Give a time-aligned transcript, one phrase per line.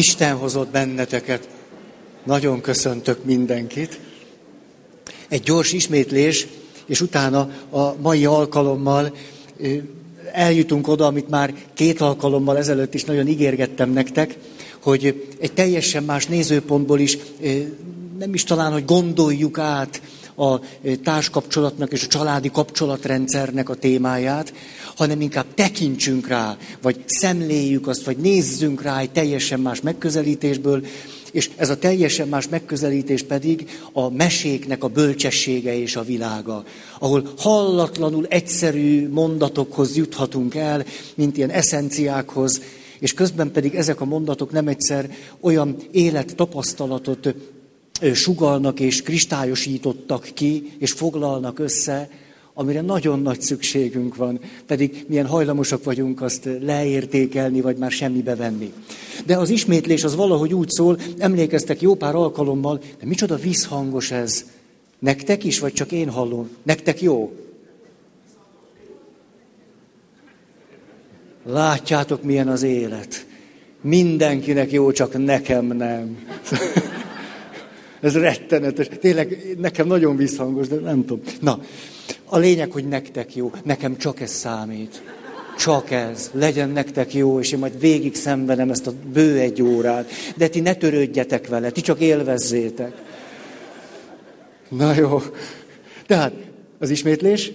[0.00, 1.48] Isten hozott benneteket.
[2.24, 4.00] Nagyon köszöntök mindenkit.
[5.28, 6.46] Egy gyors ismétlés,
[6.86, 9.14] és utána a mai alkalommal
[10.32, 14.36] eljutunk oda, amit már két alkalommal ezelőtt is nagyon ígérgettem nektek,
[14.82, 17.18] hogy egy teljesen más nézőpontból is
[18.18, 20.02] nem is talán, hogy gondoljuk át
[20.40, 20.60] a
[21.02, 24.52] társkapcsolatnak és a családi kapcsolatrendszernek a témáját,
[24.96, 30.84] hanem inkább tekintsünk rá, vagy szemléljük azt, vagy nézzünk rá egy teljesen más megközelítésből,
[31.32, 36.64] és ez a teljesen más megközelítés pedig a meséknek a bölcsessége és a világa,
[36.98, 40.84] ahol hallatlanul egyszerű mondatokhoz juthatunk el,
[41.14, 42.60] mint ilyen eszenciákhoz,
[42.98, 47.34] és közben pedig ezek a mondatok nem egyszer olyan élettapasztalatot
[48.14, 52.08] sugalnak és kristályosítottak ki, és foglalnak össze,
[52.54, 58.72] amire nagyon nagy szükségünk van, pedig milyen hajlamosak vagyunk azt leértékelni, vagy már semmibe venni.
[59.26, 64.44] De az ismétlés az valahogy úgy szól, emlékeztek jó pár alkalommal, de micsoda visszhangos ez.
[64.98, 66.48] Nektek is, vagy csak én hallom?
[66.62, 67.32] Nektek jó?
[71.44, 73.26] Látjátok, milyen az élet.
[73.80, 76.18] Mindenkinek jó, csak nekem nem.
[78.00, 78.88] Ez rettenetes.
[79.00, 81.24] Tényleg nekem nagyon visszhangos, de nem tudom.
[81.40, 81.60] Na,
[82.24, 83.52] a lényeg, hogy nektek jó.
[83.64, 85.02] Nekem csak ez számít.
[85.58, 86.30] Csak ez.
[86.32, 90.10] Legyen nektek jó, és én majd végig szenvedem ezt a bő egy órát.
[90.36, 92.92] De ti ne törődjetek vele, ti csak élvezzétek.
[94.68, 95.22] Na jó.
[96.06, 96.32] Tehát
[96.78, 97.52] az ismétlés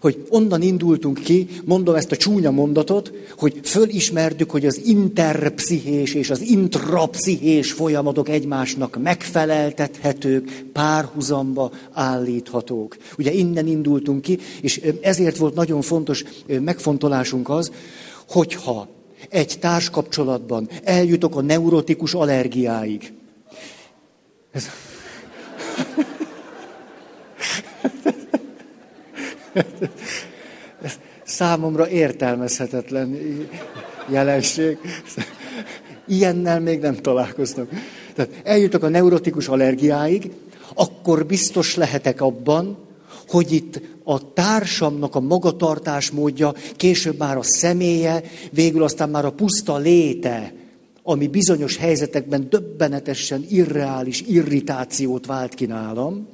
[0.00, 6.30] hogy onnan indultunk ki, mondom ezt a csúnya mondatot, hogy fölismertük, hogy az interpszichés és
[6.30, 12.96] az intrapszichés folyamatok egymásnak megfeleltethetők, párhuzamba állíthatók.
[13.18, 17.72] Ugye innen indultunk ki, és ezért volt nagyon fontos megfontolásunk az,
[18.28, 18.88] hogyha
[19.28, 23.12] egy társkapcsolatban eljutok a neurotikus allergiáig.
[24.52, 24.66] Ez...
[30.82, 33.18] Ez számomra értelmezhetetlen
[34.08, 34.78] jelenség.
[36.06, 37.68] Ilyennel még nem találkoztam.
[38.14, 40.30] Tehát eljutok a neurotikus allergiáig,
[40.74, 42.78] akkor biztos lehetek abban,
[43.28, 49.32] hogy itt a társamnak a magatartás módja, később már a személye, végül aztán már a
[49.32, 50.52] puszta léte,
[51.02, 56.28] ami bizonyos helyzetekben döbbenetesen irreális irritációt vált ki nálam,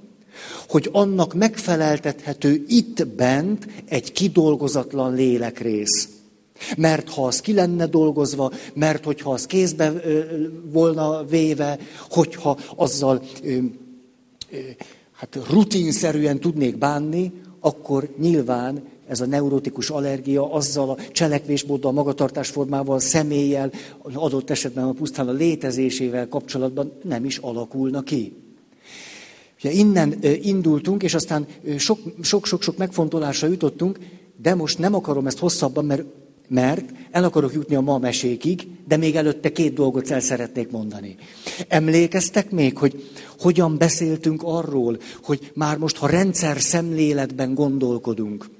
[0.69, 6.09] hogy annak megfeleltethető itt bent egy kidolgozatlan lélekrész.
[6.77, 10.21] Mert ha az ki lenne dolgozva, mert hogyha az kézbe ö,
[10.71, 11.79] volna véve,
[12.11, 13.57] hogyha azzal ö,
[14.51, 14.59] ö,
[15.13, 23.71] hát rutinszerűen tudnék bánni, akkor nyilván ez a neurotikus allergia azzal a cselekvésmóddal, magatartásformával, személlyel,
[24.15, 28.46] adott esetben a pusztán a létezésével kapcsolatban nem is alakulna ki.
[29.59, 31.47] Ugye innen indultunk, és aztán
[32.23, 33.99] sok-sok megfontolásra jutottunk,
[34.43, 36.05] de most nem akarom ezt hosszabban, mert,
[36.49, 41.17] mert el akarok jutni a ma mesékig, de még előtte két dolgot el szeretnék mondani.
[41.69, 48.51] Emlékeztek még, hogy hogyan beszéltünk arról, hogy már most, ha rendszer szemléletben gondolkodunk,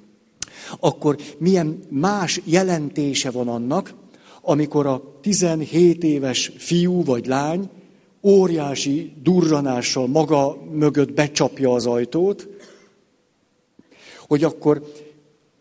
[0.81, 3.95] akkor milyen más jelentése van annak,
[4.43, 7.71] amikor a 17 éves fiú vagy lány
[8.27, 12.49] óriási durranással maga mögött becsapja az ajtót,
[14.27, 14.83] hogy akkor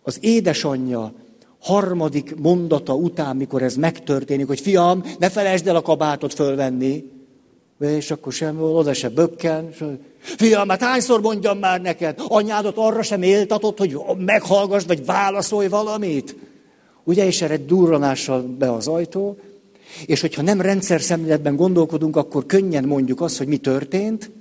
[0.03, 1.13] az édesanyja
[1.59, 7.03] harmadik mondata után, mikor ez megtörténik, hogy fiam, ne felejtsd el a kabátot fölvenni,
[7.79, 9.69] és akkor sem oda se bökken.
[10.17, 16.35] Fiam, hát hányszor mondjam már neked, anyádat arra sem éltatod, hogy meghallgass, vagy válaszolj valamit?
[17.03, 19.37] Ugye, és erre durranással be az ajtó,
[20.05, 24.31] és hogyha nem rendszer szemléletben gondolkodunk, akkor könnyen mondjuk azt, hogy mi történt,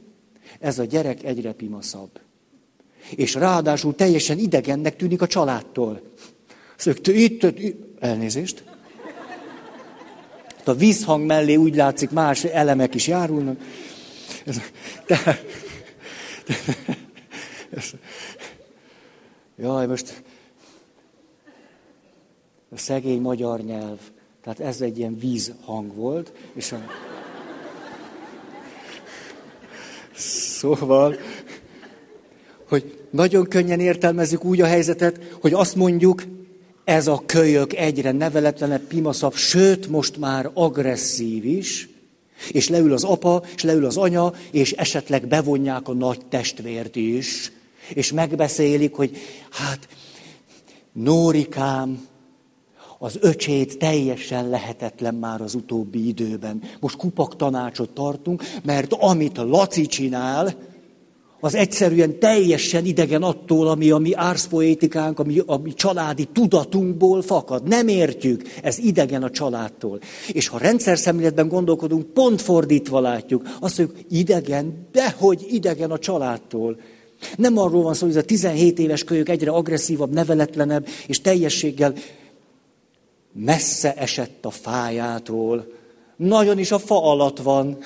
[0.60, 2.20] ez a gyerek egyre pimaszabb.
[3.10, 6.00] És ráadásul teljesen idegennek tűnik a családtól.
[6.76, 8.64] Szögt, itt, itt, elnézést.
[10.64, 13.58] A vízhang mellé úgy látszik, más elemek is járulnak.
[14.44, 14.62] De,
[15.06, 15.40] de,
[19.56, 20.22] jaj, most
[22.70, 23.98] a szegény magyar nyelv.
[24.44, 26.78] Tehát ez egy ilyen vízhang volt, és a...
[30.16, 31.16] Szóval,
[32.68, 36.22] hogy nagyon könnyen értelmezzük úgy a helyzetet, hogy azt mondjuk,
[36.84, 41.88] ez a kölyök egyre neveletlenebb, pimaszabb, sőt, most már agresszív is,
[42.50, 47.52] és leül az apa, és leül az anya, és esetleg bevonják a nagy testvért is,
[47.88, 49.16] és megbeszélik, hogy
[49.50, 49.88] hát,
[50.92, 52.06] Nórikám,
[53.04, 56.62] az öcsét teljesen lehetetlen már az utóbbi időben.
[56.80, 60.54] Most kupak tanácsot tartunk, mert amit Laci csinál,
[61.40, 67.68] az egyszerűen teljesen idegen attól, ami a mi árszpoétikánk, ami a mi családi tudatunkból fakad.
[67.68, 69.98] Nem értjük, ez idegen a családtól.
[70.32, 73.42] És ha rendszer szemléletben gondolkodunk, pont fordítva látjuk.
[73.60, 76.76] Azt mondjuk, idegen, dehogy idegen a családtól.
[77.36, 81.94] Nem arról van szó, hogy ez a 17 éves kölyök egyre agresszívabb, neveletlenebb, és teljességgel
[83.34, 85.72] messze esett a fájától.
[86.16, 87.78] Nagyon is a fa alatt van.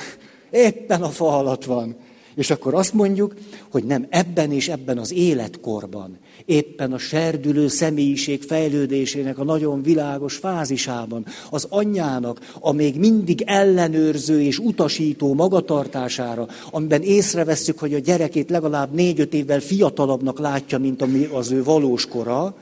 [0.51, 1.97] Éppen a fa alatt van.
[2.35, 3.35] És akkor azt mondjuk,
[3.71, 10.37] hogy nem ebben és ebben az életkorban, éppen a serdülő személyiség fejlődésének a nagyon világos
[10.37, 18.51] fázisában, az anyjának a még mindig ellenőrző és utasító magatartására, amiben észrevesszük, hogy a gyerekét
[18.51, 22.55] legalább négy-öt évvel fiatalabbnak látja, mint ami az ő valós kora,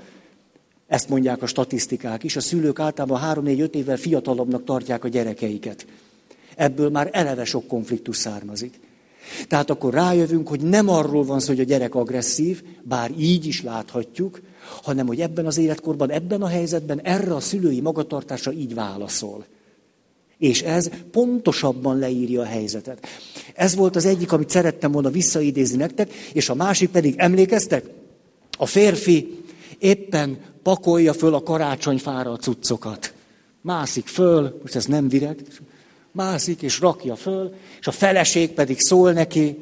[0.87, 5.87] ezt mondják a statisztikák is, a szülők általában három-négy-öt évvel fiatalabbnak tartják a gyerekeiket.
[6.56, 8.81] Ebből már eleve sok konfliktus származik.
[9.49, 13.62] Tehát akkor rájövünk, hogy nem arról van szó, hogy a gyerek agresszív, bár így is
[13.62, 14.41] láthatjuk,
[14.83, 19.44] hanem hogy ebben az életkorban, ebben a helyzetben erre a szülői magatartásra így válaszol.
[20.38, 23.06] És ez pontosabban leírja a helyzetet.
[23.55, 27.85] Ez volt az egyik, amit szerettem volna visszaidézni nektek, és a másik pedig, emlékeztek?
[28.59, 29.44] A férfi
[29.79, 33.13] éppen pakolja föl a karácsonyfára a cuccokat.
[33.61, 35.63] Mászik föl, most ez nem direkt,
[36.13, 39.59] mászik és rakja föl, és a feleség pedig szól neki,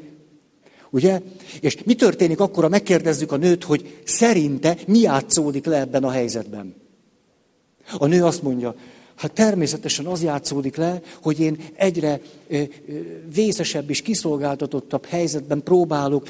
[0.91, 1.21] ugye?
[1.61, 6.11] És mi történik akkor, ha megkérdezzük a nőt, hogy szerinte mi játszódik le ebben a
[6.11, 6.75] helyzetben?
[7.99, 8.75] A nő azt mondja,
[9.15, 12.21] hát természetesen az játszódik le, hogy én egyre
[13.35, 16.29] vészesebb és kiszolgáltatottabb helyzetben próbálok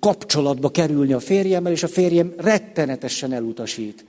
[0.00, 4.04] kapcsolatba kerülni a férjemmel, és a férjem rettenetesen elutasít.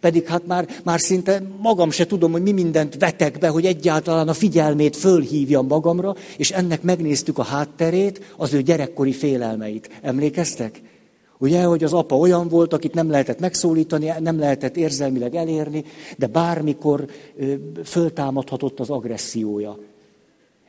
[0.00, 4.28] Pedig hát már, már szinte magam se tudom, hogy mi mindent vetek be, hogy egyáltalán
[4.28, 9.90] a figyelmét fölhívjam magamra, és ennek megnéztük a hátterét, az ő gyerekkori félelmeit.
[10.02, 10.80] Emlékeztek?
[11.38, 15.84] Ugye, hogy az apa olyan volt, akit nem lehetett megszólítani, nem lehetett érzelmileg elérni,
[16.18, 17.06] de bármikor
[17.38, 17.54] ö,
[17.84, 19.78] föltámadhatott az agressziója.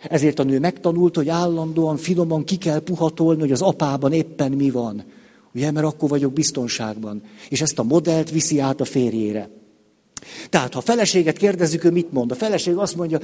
[0.02, 4.70] Ezért a nő megtanult, hogy állandóan, finoman ki kell puhatolni, hogy az apában éppen mi
[4.70, 5.04] van.
[5.58, 7.22] Ugye, mert akkor vagyok biztonságban.
[7.50, 9.50] És ezt a modellt viszi át a férjére.
[10.50, 12.32] Tehát, ha a feleséget kérdezzük, ő mit mond?
[12.32, 13.20] A feleség azt mondja,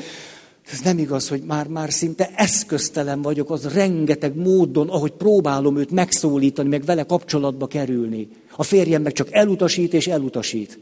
[0.71, 5.91] ez nem igaz, hogy már, már szinte eszköztelen vagyok az rengeteg módon, ahogy próbálom őt
[5.91, 8.27] megszólítani, meg vele kapcsolatba kerülni.
[8.56, 10.80] A férjem meg csak elutasít és elutasít.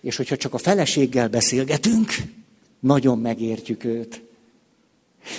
[0.00, 2.10] És hogyha csak a feleséggel beszélgetünk,
[2.80, 4.22] nagyon megértjük őt.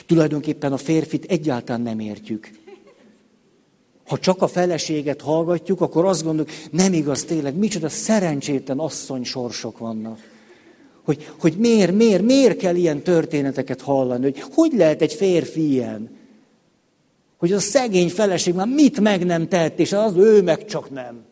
[0.05, 2.49] Tulajdonképpen a férfit egyáltalán nem értjük.
[4.07, 9.77] Ha csak a feleséget hallgatjuk, akkor azt gondoljuk, nem igaz tényleg, micsoda szerencsétlen asszony sorsok
[9.77, 10.19] vannak.
[11.03, 16.09] Hogy, hogy miért, miért, miért kell ilyen történeteket hallani, hogy hogy lehet egy férfi ilyen?
[17.37, 21.25] Hogy a szegény feleség már mit meg nem tett, és az ő meg csak nem.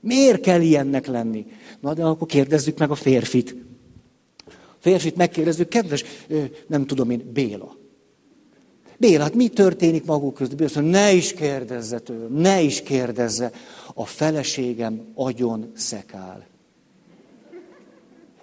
[0.00, 1.46] Miért kell ilyennek lenni?
[1.80, 3.56] Na, de akkor kérdezzük meg a férfit.
[4.46, 6.04] A férfit megkérdezzük, kedves,
[6.66, 7.76] nem tudom én, Béla.
[9.02, 10.56] Béla, hát mi történik maguk között?
[10.56, 13.50] Béla mondja, ne is kérdezze tőle, ne is kérdezze.
[13.94, 16.46] A feleségem agyon szekál.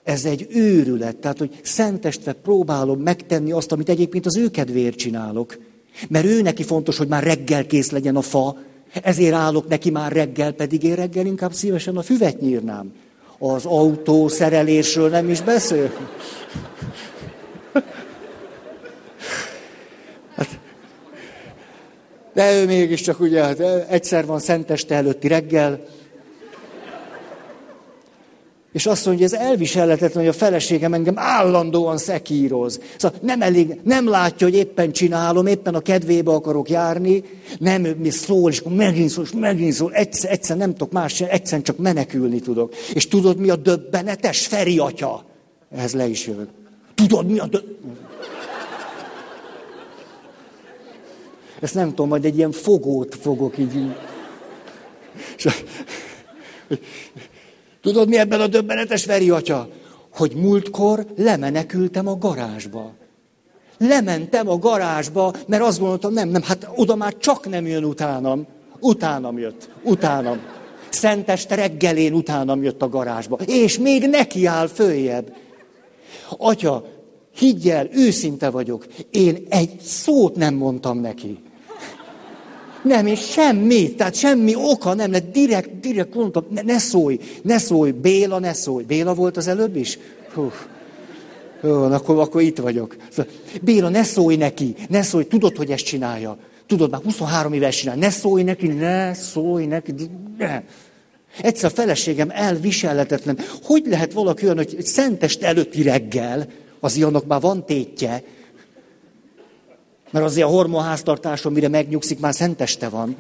[0.03, 5.57] Ez egy őrület, tehát, hogy szentestve próbálom megtenni azt, amit egyébként az ő kedvéért csinálok.
[6.09, 8.57] Mert ő neki fontos, hogy már reggel kész legyen a fa,
[9.03, 12.93] ezért állok neki már reggel, pedig én reggel inkább szívesen a füvet nyírnám.
[13.37, 15.91] Az autó szerelésről nem is beszél.
[22.39, 25.79] De ő mégiscsak ugye, hát egyszer van szenteste előtti reggel,
[28.71, 32.79] és azt mondja, ez elviselhetetlen, hogy a feleségem engem állandóan szekíroz.
[32.97, 37.23] Szóval nem elég, nem látja, hogy éppen csinálom, éppen a kedvébe akarok járni,
[37.57, 41.21] nem mi szól, és akkor megint szól, és megint szól, egyszer, egyszer nem tudok más,
[41.21, 42.73] egyszer csak menekülni tudok.
[42.93, 44.47] És tudod, mi a döbbenetes?
[44.47, 45.25] Feri atya.
[45.71, 46.49] Ehhez le is jövök.
[46.95, 48.08] Tudod, mi a döbbenetes?
[51.61, 53.95] Ezt nem tudom, majd egy ilyen fogót fogok így.
[57.81, 59.69] Tudod, mi ebben a döbbenetes veri atya?
[60.13, 62.93] Hogy múltkor lemenekültem a garázsba.
[63.77, 68.47] Lementem a garázsba, mert azt gondoltam, nem, nem, hát oda már csak nem jön utánam.
[68.79, 70.39] Utánam jött, utánam.
[70.89, 73.37] Szenteste reggelén utánam jött a garázsba.
[73.45, 75.33] És még neki áll följebb.
[76.37, 76.85] Atya,
[77.35, 81.39] higgyel, őszinte vagyok, én egy szót nem mondtam neki.
[82.83, 87.57] Nem, és semmi, tehát semmi oka nem lett, direkt, direkt mondtam, ne, ne szólj, ne
[87.57, 88.83] szólj, Béla, ne szólj.
[88.83, 89.99] Béla volt az előbb is?
[90.33, 90.51] Hú.
[91.63, 92.95] Jó, akkor, akkor itt vagyok.
[93.61, 96.37] Béla, ne szólj neki, ne szólj, tudod, hogy ezt csinálja.
[96.67, 99.93] Tudod, már 23 éves csinál, ne szólj neki, ne szólj neki,
[100.37, 100.61] ne.
[101.41, 103.39] Egyszer a feleségem elviselhetetlen.
[103.63, 106.47] Hogy lehet valaki olyan, hogy szentest előtti reggel,
[106.79, 108.23] az ilyenok már van tétje,
[110.11, 113.15] mert azért a hormonháztartáson, mire megnyugszik, már szenteste van.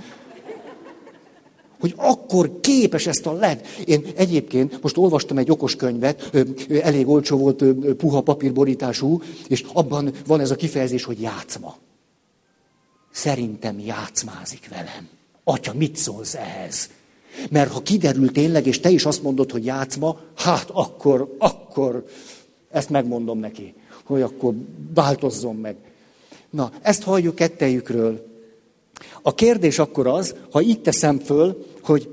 [1.79, 3.65] Hogy akkor képes ezt a led.
[3.85, 6.35] Én egyébként most olvastam egy okos könyvet,
[6.83, 7.63] elég olcsó volt,
[7.95, 11.75] puha papírborítású, és abban van ez a kifejezés, hogy játszma.
[13.11, 15.07] Szerintem játszmázik velem.
[15.43, 16.89] Atya, mit szólsz ehhez?
[17.49, 22.05] Mert ha kiderül tényleg, és te is azt mondod, hogy játszma, hát akkor, akkor
[22.71, 24.53] ezt megmondom neki, hogy akkor
[24.93, 25.75] változzon meg.
[26.49, 28.27] Na, ezt halljuk kettejükről.
[29.21, 32.09] A kérdés akkor az, ha itt teszem föl, hogy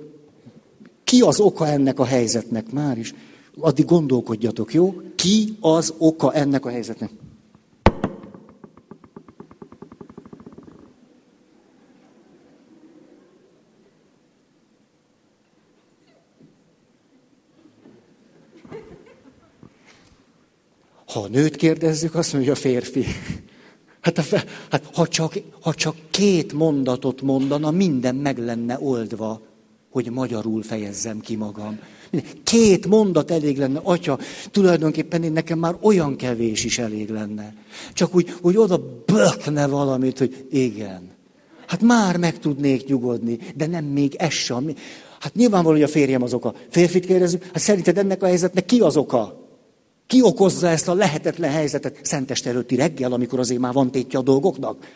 [1.05, 3.15] ki az oka ennek a helyzetnek már is,
[3.61, 4.95] addig gondolkodjatok, jó?
[5.15, 7.11] Ki az oka ennek a helyzetnek?
[21.07, 23.05] Ha a nőt kérdezzük, azt mondja, a férfi.
[24.15, 29.41] Hát, hát ha, csak, ha csak két mondatot mondana, minden meg lenne oldva,
[29.91, 31.79] hogy magyarul fejezzem ki magam.
[32.43, 34.19] Két mondat elég lenne, atya,
[34.51, 37.55] tulajdonképpen én nekem már olyan kevés is elég lenne.
[37.93, 41.11] Csak úgy, hogy oda bökne valamit, hogy igen.
[41.67, 44.75] Hát már meg tudnék nyugodni, de nem még ez sem.
[45.21, 46.55] Hát nyilvánvaló, hogy a férjem az oka.
[46.69, 49.46] Férfit kérdezzük, hát szerinted ennek a helyzetnek ki az oka?
[50.07, 54.23] Ki okozza ezt a lehetetlen helyzetet szenteste előtti reggel, amikor azért már van tétje a
[54.23, 54.87] dolgoknak?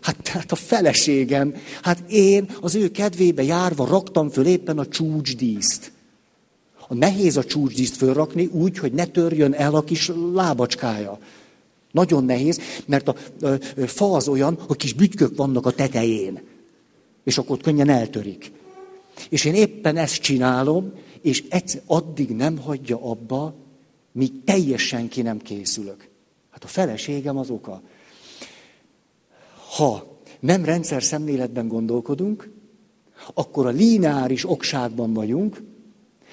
[0.00, 5.92] Hát tehát a feleségem, hát én az ő kedvébe járva raktam föl éppen a csúcsdíszt.
[6.88, 11.18] A nehéz a csúcsdíszt fölrakni úgy, hogy ne törjön el a kis lábacskája.
[11.90, 16.40] Nagyon nehéz, mert a, a, a fa az olyan, hogy kis bütykök vannak a tetején.
[17.24, 18.52] És akkor ott könnyen eltörik.
[19.28, 20.92] És én éppen ezt csinálom,
[21.22, 23.54] és egyszer, addig nem hagyja abba,
[24.14, 26.08] míg teljesen ki nem készülök.
[26.50, 27.82] Hát a feleségem az oka.
[29.76, 32.50] Ha nem rendszer szemléletben gondolkodunk,
[33.34, 35.62] akkor a lineáris okságban vagyunk,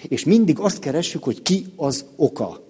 [0.07, 2.63] és mindig azt keressük, hogy ki az oka.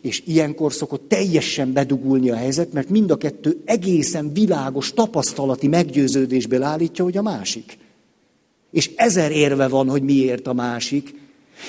[0.00, 6.62] És ilyenkor szokott teljesen bedugulni a helyzet, mert mind a kettő egészen világos tapasztalati meggyőződésből
[6.62, 7.78] állítja, hogy a másik.
[8.70, 11.14] És ezer érve van, hogy miért a másik,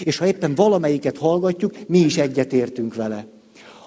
[0.03, 3.25] és ha éppen valamelyiket hallgatjuk, mi is egyetértünk vele.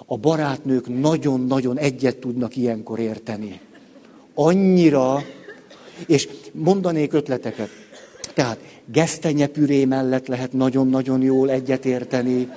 [0.05, 3.59] A barátnők nagyon-nagyon egyet tudnak ilyenkor érteni.
[4.33, 5.23] Annyira,
[6.07, 7.69] és mondanék ötleteket.
[8.33, 12.49] Tehát gesztenyepüré mellett lehet nagyon-nagyon jól egyetérteni,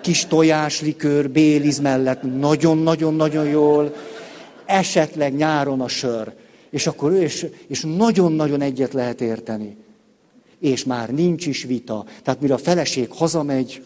[0.00, 3.94] kis tojáslikőr, béliz mellett nagyon-nagyon-nagyon jól,
[4.66, 6.32] esetleg nyáron a sör.
[6.70, 9.76] És akkor ő, és, és nagyon-nagyon egyet lehet érteni
[10.62, 12.04] és már nincs is vita.
[12.22, 13.84] Tehát mire a feleség hazamegy,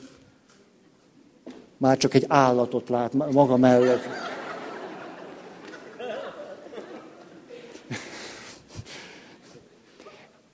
[1.77, 4.03] már csak egy állatot lát maga mellett.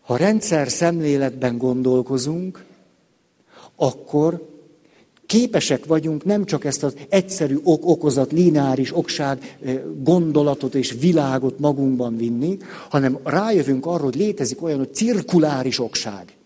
[0.02, 2.64] Ha rendszer szemléletben gondolkozunk,
[3.76, 4.51] akkor
[5.32, 9.58] Képesek vagyunk nem csak ezt az egyszerű ok-okozat, lineáris okság
[10.02, 12.56] gondolatot és világot magunkban vinni,
[12.90, 16.36] hanem rájövünk arra, hogy létezik olyan, hogy cirkuláris okság.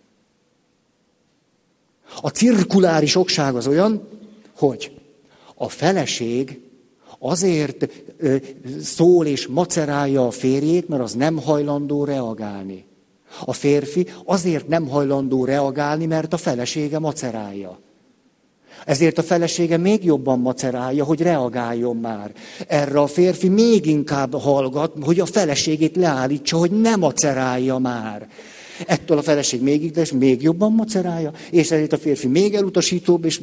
[2.20, 4.08] A cirkuláris okság az olyan,
[4.56, 4.92] hogy
[5.54, 6.60] a feleség
[7.18, 7.88] azért
[8.80, 12.84] szól és macerálja a férjét, mert az nem hajlandó reagálni.
[13.44, 17.84] A férfi azért nem hajlandó reagálni, mert a felesége macerálja.
[18.86, 22.32] Ezért a felesége még jobban macerálja, hogy reagáljon már.
[22.66, 28.28] Erre a férfi még inkább hallgat, hogy a feleségét leállítsa, hogy ne macerálja már.
[28.86, 33.40] Ettől a feleség még, és még jobban macerálja, és ezért a férfi még elutasítóbb, és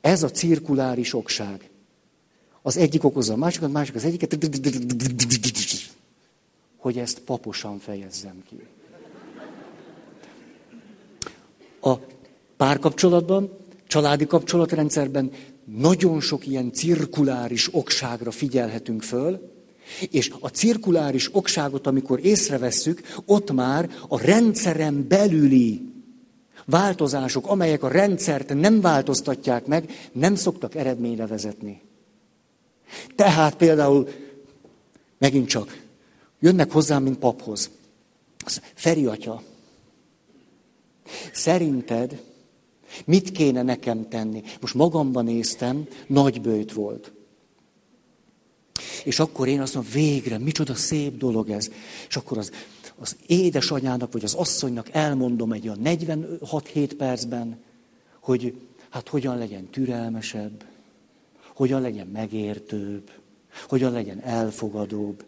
[0.00, 1.70] ez a cirkuláris okság.
[2.62, 4.38] Az egyik okozza a másikat, másik az egyiket,
[6.76, 8.56] hogy ezt paposan fejezzem ki.
[11.80, 11.94] A
[12.56, 13.64] párkapcsolatban
[13.96, 15.30] családi kapcsolatrendszerben
[15.64, 19.52] nagyon sok ilyen cirkuláris okságra figyelhetünk föl,
[20.10, 25.92] és a cirkuláris okságot, amikor észrevesszük, ott már a rendszeren belüli
[26.64, 31.80] változások, amelyek a rendszert nem változtatják meg, nem szoktak eredményre vezetni.
[33.14, 34.08] Tehát például,
[35.18, 35.82] megint csak,
[36.40, 37.70] jönnek hozzám, mint paphoz.
[38.74, 39.42] Feri atya,
[41.32, 42.20] szerinted
[43.04, 44.42] mit kéne nekem tenni?
[44.60, 47.12] Most magamban néztem, nagy bőjt volt.
[49.04, 51.70] És akkor én azt mondom, végre, micsoda szép dolog ez.
[52.08, 52.50] És akkor az,
[52.98, 57.58] az édesanyának, vagy az asszonynak elmondom egy olyan 46-7 percben,
[58.20, 58.54] hogy
[58.88, 60.64] hát hogyan legyen türelmesebb,
[61.54, 63.10] hogyan legyen megértőbb,
[63.68, 65.24] hogyan legyen elfogadóbb.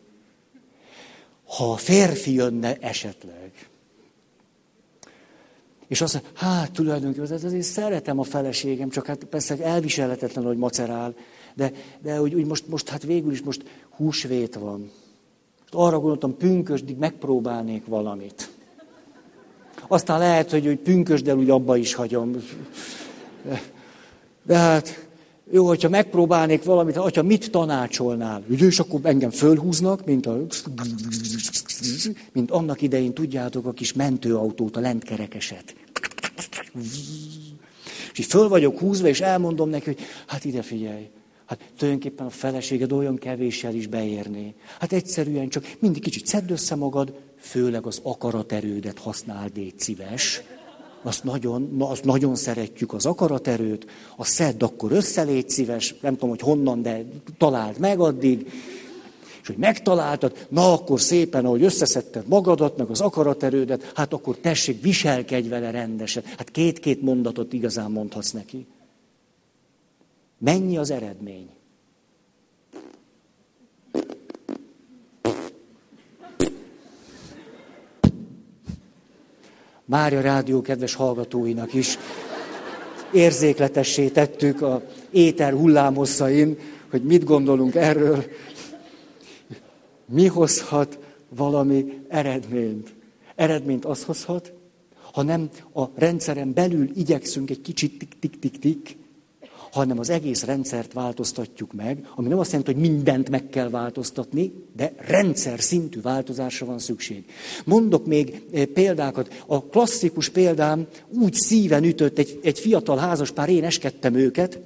[1.44, 3.68] Ha a férfi jönne esetleg,
[5.88, 11.14] és azt mondja, hát tulajdonképpen azért szeretem a feleségem, csak hát persze elviselhetetlen, hogy macerál,
[11.54, 14.90] de, de hogy, úgy most, most, hát végül is most húsvét van.
[15.61, 18.50] Most arra gondoltam, pünkösdig megpróbálnék valamit.
[19.88, 22.37] Aztán lehet, hogy, hogy pünkösdel úgy abba is hagyom.
[24.42, 25.07] De hát,
[25.50, 28.43] jó, hogyha megpróbálnék valamit, hogyha mit tanácsolnál?
[28.49, 30.47] Ugye, és akkor engem fölhúznak, mint a...
[32.33, 35.75] Mint annak idején, tudjátok, a kis mentőautót, a lentkerekeset.
[38.12, 41.09] És így föl vagyok húzva, és elmondom neki, hogy hát ide figyelj,
[41.49, 44.55] Hát tulajdonképpen a feleséged olyan kevéssel is beérné.
[44.78, 50.43] Hát egyszerűen csak mindig kicsit szedd össze magad, főleg az akaraterődet használd, légy szíves.
[51.02, 53.87] Azt nagyon, na, azt nagyon szeretjük az akaraterőt,
[54.17, 57.05] a szedd akkor össze, légy szíves, nem tudom, hogy honnan, de
[57.38, 58.52] találd meg addig.
[59.43, 64.83] És hogy megtaláltad, na akkor szépen, ahogy összeszedted magadat, meg az akaraterődet, hát akkor tessék,
[64.83, 66.23] viselkedj vele rendesen.
[66.37, 68.67] Hát két-két mondatot igazán mondhatsz neki.
[70.38, 71.57] Mennyi az eredmény?
[79.88, 81.99] Mária Rádió kedves hallgatóinak is
[83.12, 86.59] érzékletessé tettük a éter hullámhosszain,
[86.90, 88.25] hogy mit gondolunk erről,
[90.07, 92.95] mi hozhat valami eredményt.
[93.35, 94.52] Eredményt az hozhat,
[95.12, 98.97] ha nem a rendszeren belül igyekszünk egy kicsit tik-tik-tik-tik,
[99.72, 104.52] hanem az egész rendszert változtatjuk meg, ami nem azt jelenti, hogy mindent meg kell változtatni,
[104.76, 107.25] de rendszer szintű változásra van szükség.
[107.64, 109.45] Mondok még eh, példákat.
[109.47, 114.60] A klasszikus példám úgy szíven ütött egy, egy fiatal házaspár, én eskedtem őket,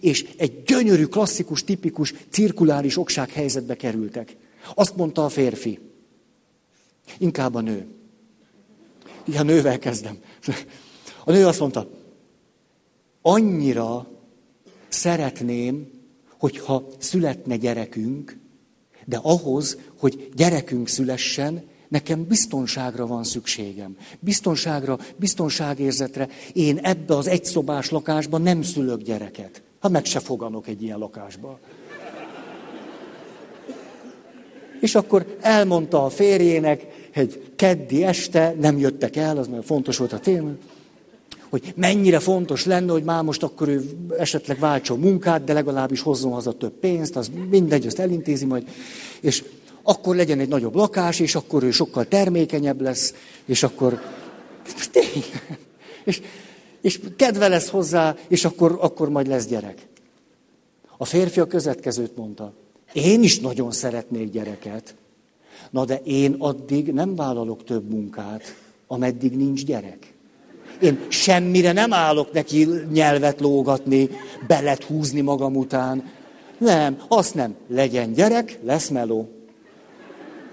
[0.00, 4.36] és egy gyönyörű, klasszikus, tipikus, cirkuláris okság helyzetbe kerültek.
[4.74, 5.78] Azt mondta a férfi,
[7.18, 7.86] inkább a nő.
[9.24, 10.18] Igen, nővel kezdem.
[11.24, 11.88] A nő azt mondta,
[13.26, 14.06] annyira
[14.88, 15.90] szeretném,
[16.38, 18.38] hogyha születne gyerekünk,
[19.04, 23.96] de ahhoz, hogy gyerekünk szülessen, nekem biztonságra van szükségem.
[24.20, 26.28] Biztonságra, biztonságérzetre.
[26.52, 29.62] Én ebbe az egyszobás lakásba nem szülök gyereket.
[29.78, 31.58] Ha meg se foganok egy ilyen lakásba.
[34.80, 40.12] És akkor elmondta a férjének, egy keddi este, nem jöttek el, az nagyon fontos volt
[40.12, 40.50] a téma,
[41.48, 43.84] hogy mennyire fontos lenne, hogy már most akkor ő
[44.18, 48.68] esetleg váltson munkát, de legalábbis hozzon haza több pénzt, az mindegy, azt elintézi majd,
[49.20, 49.44] és
[49.82, 54.00] akkor legyen egy nagyobb lakás, és akkor ő sokkal termékenyebb lesz, és akkor...
[56.04, 56.20] És,
[56.80, 59.86] és kedve lesz hozzá, és akkor, akkor majd lesz gyerek.
[60.96, 62.52] A férfi a következőt mondta.
[62.92, 64.94] Én is nagyon szeretnék gyereket.
[65.70, 68.56] Na de én addig nem vállalok több munkát,
[68.86, 70.14] ameddig nincs gyerek.
[70.80, 74.10] Én semmire nem állok neki nyelvet lógatni,
[74.46, 76.10] belet húzni magam után.
[76.58, 77.54] Nem, azt nem.
[77.68, 79.28] Legyen gyerek, lesz meló.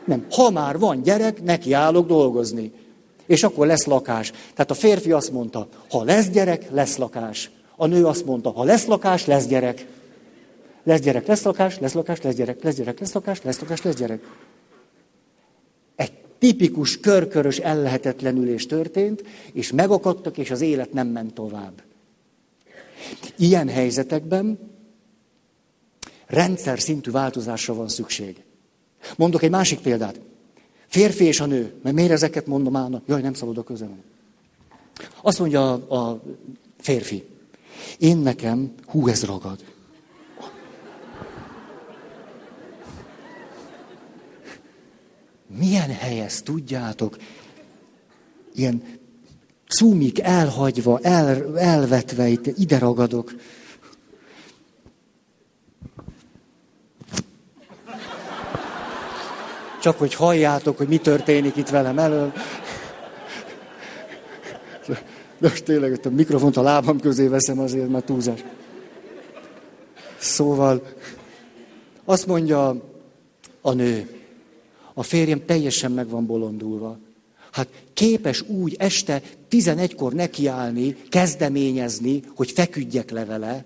[0.06, 2.72] Nem, ha már van gyerek, neki állok dolgozni.
[3.26, 4.32] És akkor lesz lakás.
[4.54, 7.52] Tehát a férfi azt mondta, ha lesz gyerek, lesz lakás.
[7.76, 9.86] A nő azt mondta, ha lesz lakás, lesz gyerek.
[10.84, 13.96] Lesz gyerek, lesz lakás, lesz lakás, lesz gyerek, lesz gyerek, lesz lakás, lesz lakás, lesz
[13.96, 14.22] gyerek
[16.44, 21.84] tipikus körkörös ellehetetlenülés történt, és megakadtak, és az élet nem ment tovább.
[23.38, 24.60] Ilyen helyzetekben
[26.26, 28.44] rendszer szintű változásra van szükség.
[29.18, 30.20] Mondok egy másik példát.
[30.88, 31.74] Férfi és a nő.
[31.84, 33.04] Mert miért ezeket mondom állnak?
[33.08, 34.04] Jaj, nem szabad a közön.
[35.22, 36.22] Azt mondja a, a
[36.78, 37.24] férfi.
[37.98, 39.64] Én nekem, hú, ez ragad.
[45.58, 47.18] Milyen helyez, tudjátok?
[48.54, 48.84] Ilyen
[49.68, 53.34] cumik elhagyva, el, elvetve, itt ide ragadok.
[59.82, 62.34] Csak hogy halljátok, hogy mi történik itt velem elől.
[65.38, 68.44] De most tényleg a mikrofont a lábam közé veszem azért, mert túlzás.
[70.18, 70.82] Szóval
[72.06, 72.76] azt mondja
[73.62, 74.23] a nő,
[74.94, 76.98] A férjem teljesen meg van bolondulva.
[77.52, 83.66] Hát képes úgy este 11-kor nekiállni, kezdeményezni, hogy feküdjek le vele,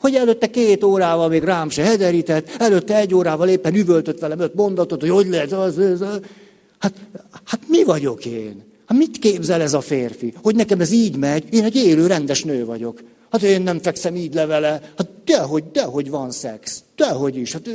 [0.00, 4.54] hogy előtte két órával még rám se hederített, előtte egy órával éppen üvöltött velem öt
[4.54, 6.20] mondatot, hogy hogy lehet az, az, az.
[6.78, 6.94] Hát,
[7.44, 8.62] hát mi vagyok én?
[8.86, 10.34] Hát mit képzel ez a férfi?
[10.42, 11.54] Hogy nekem ez így megy?
[11.54, 13.02] Én egy élő, rendes nő vagyok.
[13.30, 14.92] Hát én nem fekszem így le vele.
[14.96, 16.82] Hát dehogy, dehogy van szex.
[16.96, 17.52] Dehogy is.
[17.52, 17.68] Hát,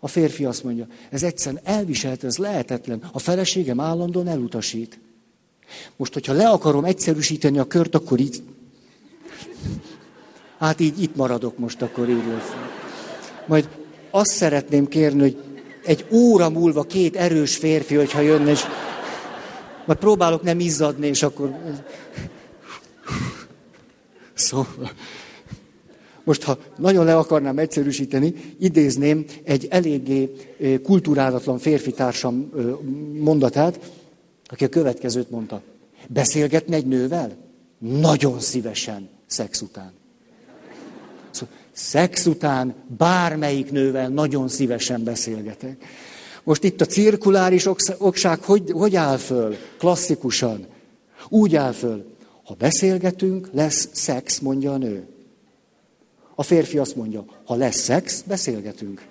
[0.00, 3.08] a férfi azt mondja, ez egyszerűen elviselt, ez lehetetlen.
[3.12, 5.00] A feleségem állandóan elutasít.
[5.96, 8.42] Most, hogyha le akarom egyszerűsíteni a kört, akkor így...
[10.58, 12.52] Hát így itt maradok most, akkor így lesz.
[13.46, 13.68] Majd
[14.10, 15.36] azt szeretném kérni, hogy
[15.84, 18.60] egy óra múlva két erős férfi, hogyha jönne, és
[19.86, 21.54] majd próbálok nem izzadni, és akkor...
[24.34, 24.90] Szóval...
[26.24, 30.32] Most, ha nagyon le akarnám egyszerűsíteni, idézném egy eléggé
[30.82, 32.52] kulturálatlan férfitársam
[33.18, 33.92] mondatát,
[34.46, 35.62] aki a következőt mondta.
[36.08, 37.36] Beszélgetni egy nővel?
[37.78, 39.92] Nagyon szívesen, szex után.
[41.30, 45.84] Szóval, szex után bármelyik nővel nagyon szívesen beszélgetek.
[46.44, 49.56] Most itt a cirkuláris okság hogy, hogy áll föl?
[49.78, 50.66] Klasszikusan.
[51.28, 52.04] Úgy áll föl.
[52.44, 55.06] Ha beszélgetünk, lesz szex, mondja a nő.
[56.40, 59.06] A férfi azt mondja, ha lesz szex, beszélgetünk.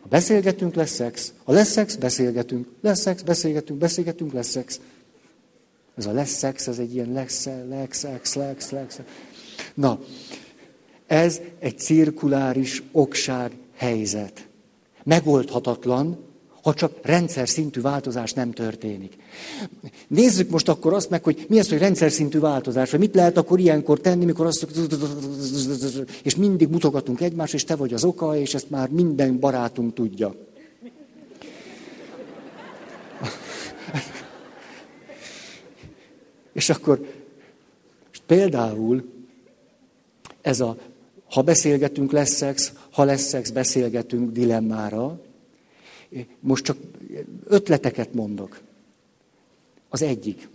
[0.00, 1.32] Ha beszélgetünk, lesz szex.
[1.44, 2.68] Ha lesz szex, beszélgetünk.
[2.80, 4.80] Lesz szex, beszélgetünk, beszélgetünk, lesz szex.
[5.96, 9.00] Ez a lesz szex, ez egy ilyen lesz, lex, lex, lex, lex.
[9.74, 10.00] Na,
[11.06, 14.46] ez egy cirkuláris okság helyzet.
[15.04, 16.18] Megoldhatatlan,
[16.64, 19.16] ha csak rendszer szintű változás nem történik.
[20.06, 23.36] Nézzük most akkor azt meg, hogy mi az, hogy rendszer szintű változás, vagy mit lehet
[23.36, 24.66] akkor ilyenkor tenni, mikor azt
[26.22, 30.34] és mindig mutogatunk egymást, és te vagy az oka, és ezt már minden barátunk tudja.
[36.52, 37.00] És akkor
[38.26, 39.04] például
[40.40, 40.76] ez a
[41.30, 45.20] ha beszélgetünk, lesz szex, ha lesz szex, beszélgetünk dilemmára,
[46.40, 46.76] most csak
[47.44, 48.60] ötleteket mondok.
[49.88, 50.48] Az egyik.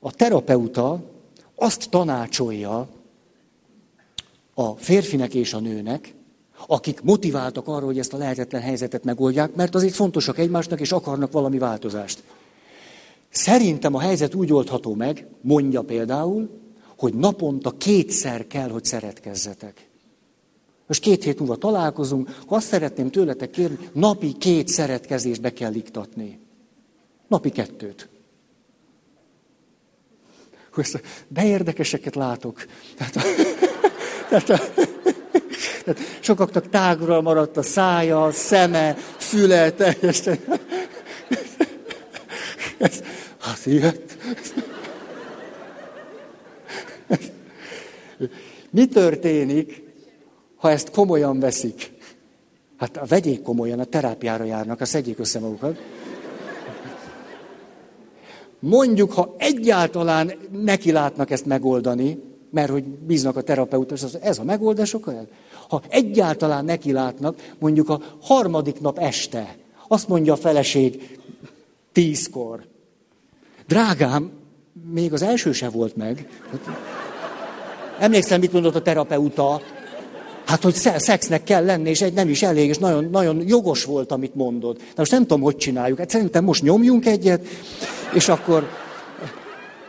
[0.00, 1.02] A terapeuta
[1.54, 2.88] azt tanácsolja
[4.54, 6.14] a férfinek és a nőnek,
[6.66, 11.32] akik motiváltak arra, hogy ezt a lehetetlen helyzetet megoldják, mert azért fontosak egymásnak, és akarnak
[11.32, 12.22] valami változást.
[13.28, 16.48] Szerintem a helyzet úgy oldható meg, mondja például,
[16.98, 19.89] hogy naponta kétszer kell, hogy szeretkezzetek.
[20.90, 26.40] Most két hét múlva találkozunk, azt szeretném tőletek kérni, napi két szeretkezést be kell iktatni.
[27.28, 28.08] Napi kettőt.
[30.76, 32.66] Ezt beérdekeseket látok.
[32.96, 33.12] Tehát,
[34.28, 34.46] tehát,
[35.84, 40.38] tehát sokaknak tágra maradt a szája, a szeme, füle, teljesen.
[42.78, 43.02] Ez,
[43.38, 44.18] hát ilyet.
[48.70, 49.88] Mi történik,
[50.60, 51.92] ha ezt komolyan veszik,
[52.76, 55.78] hát vegyék komolyan, a terápiára járnak, a szedjék össze magukat.
[58.58, 64.44] Mondjuk, ha egyáltalán neki látnak ezt megoldani, mert hogy bíznak a terapeuta, és ez a
[64.44, 65.26] megoldás, akkor
[65.68, 69.56] ha egyáltalán neki látnak, mondjuk a harmadik nap este,
[69.88, 71.18] azt mondja a feleség
[71.92, 72.66] tízkor.
[73.66, 74.30] Drágám,
[74.90, 76.28] még az első se volt meg.
[77.98, 79.60] Emlékszem, mit mondott a terapeuta?
[80.50, 84.12] Hát, hogy szexnek kell lenni, és egy nem is elég, és nagyon, nagyon jogos volt,
[84.12, 84.76] amit mondod.
[84.76, 85.98] Na most nem tudom, hogy csináljuk.
[85.98, 87.46] Hát szerintem most nyomjunk egyet,
[88.14, 88.68] és akkor...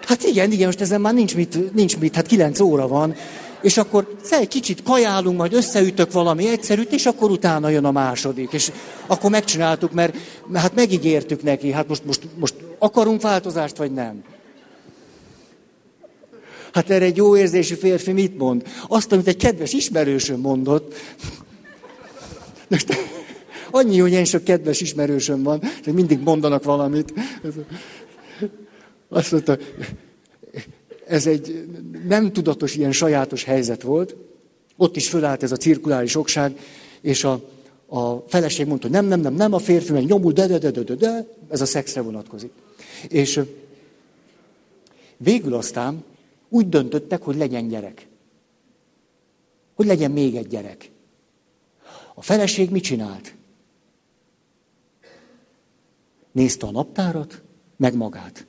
[0.07, 3.15] Hát igen, igen, most ezen már nincs mit, nincs mit hát kilenc óra van.
[3.61, 8.51] És akkor egy kicsit kajálunk, majd összeütök valami egyszerűt, és akkor utána jön a második.
[8.51, 8.71] És
[9.07, 10.15] akkor megcsináltuk, mert,
[10.47, 14.23] mert hát megígértük neki, hát most, most, most akarunk változást, vagy nem.
[16.73, 18.67] Hát erre egy jó érzésű férfi mit mond?
[18.87, 20.93] Azt, amit egy kedves ismerősöm mondott.
[23.71, 27.13] Annyi, hogy én sok kedves ismerősöm van, hogy mindig mondanak valamit.
[29.09, 29.57] Azt mondta,
[31.07, 31.67] ez egy
[32.07, 34.15] nem tudatos, ilyen sajátos helyzet volt.
[34.77, 36.59] Ott is fölállt ez a cirkuláris okság,
[37.01, 37.41] és a,
[37.87, 40.71] a feleség mondta, hogy nem, nem, nem, nem, a férfi meg nyomul, de, de, de,
[40.71, 42.51] de, de, de, ez a szexre vonatkozik.
[43.07, 43.39] És
[45.17, 46.03] végül aztán
[46.53, 48.07] úgy döntöttek, hogy legyen gyerek.
[49.73, 50.91] Hogy legyen még egy gyerek.
[52.13, 53.35] A feleség mit csinált?
[56.31, 57.41] Nézte a naptárat,
[57.77, 58.45] meg magát.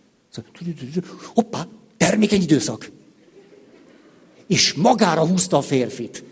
[1.34, 2.90] Hoppá, termékeny időszak.
[4.46, 6.24] És magára húzta a férfit.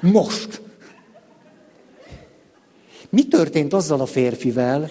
[0.00, 0.62] Most.
[3.08, 4.90] Mi történt azzal a férfivel,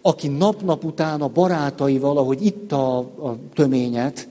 [0.00, 4.28] aki nap-nap után a barátaival, ahogy itta a töményet,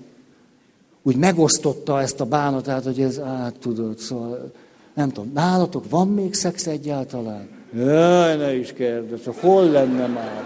[1.09, 4.51] úgy megosztotta ezt a bánatát, hogy ez, át tudod, szóval,
[4.93, 7.49] nem tudom, nálatok van még szex egyáltalán?
[7.75, 10.43] Jaj, ne is kérdezz, hol lenne már?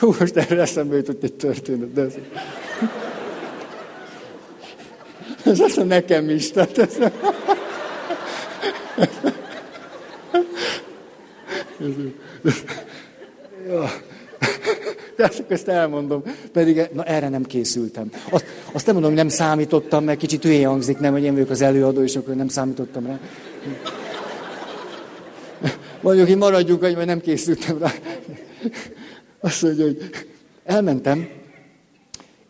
[0.00, 2.14] Jó, most erre eszembe jutott egy történet, de ez...
[5.44, 6.98] Ez azt nekem is, tehát ez...
[15.16, 16.22] De azt, ezt elmondom,
[16.52, 18.10] pedig na, erre nem készültem.
[18.30, 21.50] Azt, azt nem mondom, hogy nem számítottam, mert kicsit hülyén hangzik, nem, hogy én vagyok
[21.50, 23.18] az előadó, és akkor nem számítottam rá.
[26.00, 27.92] Mondjuk, hogy maradjunk, hogy majd nem készültem rá.
[29.40, 30.26] Azt mondja, hogy
[30.64, 31.28] elmentem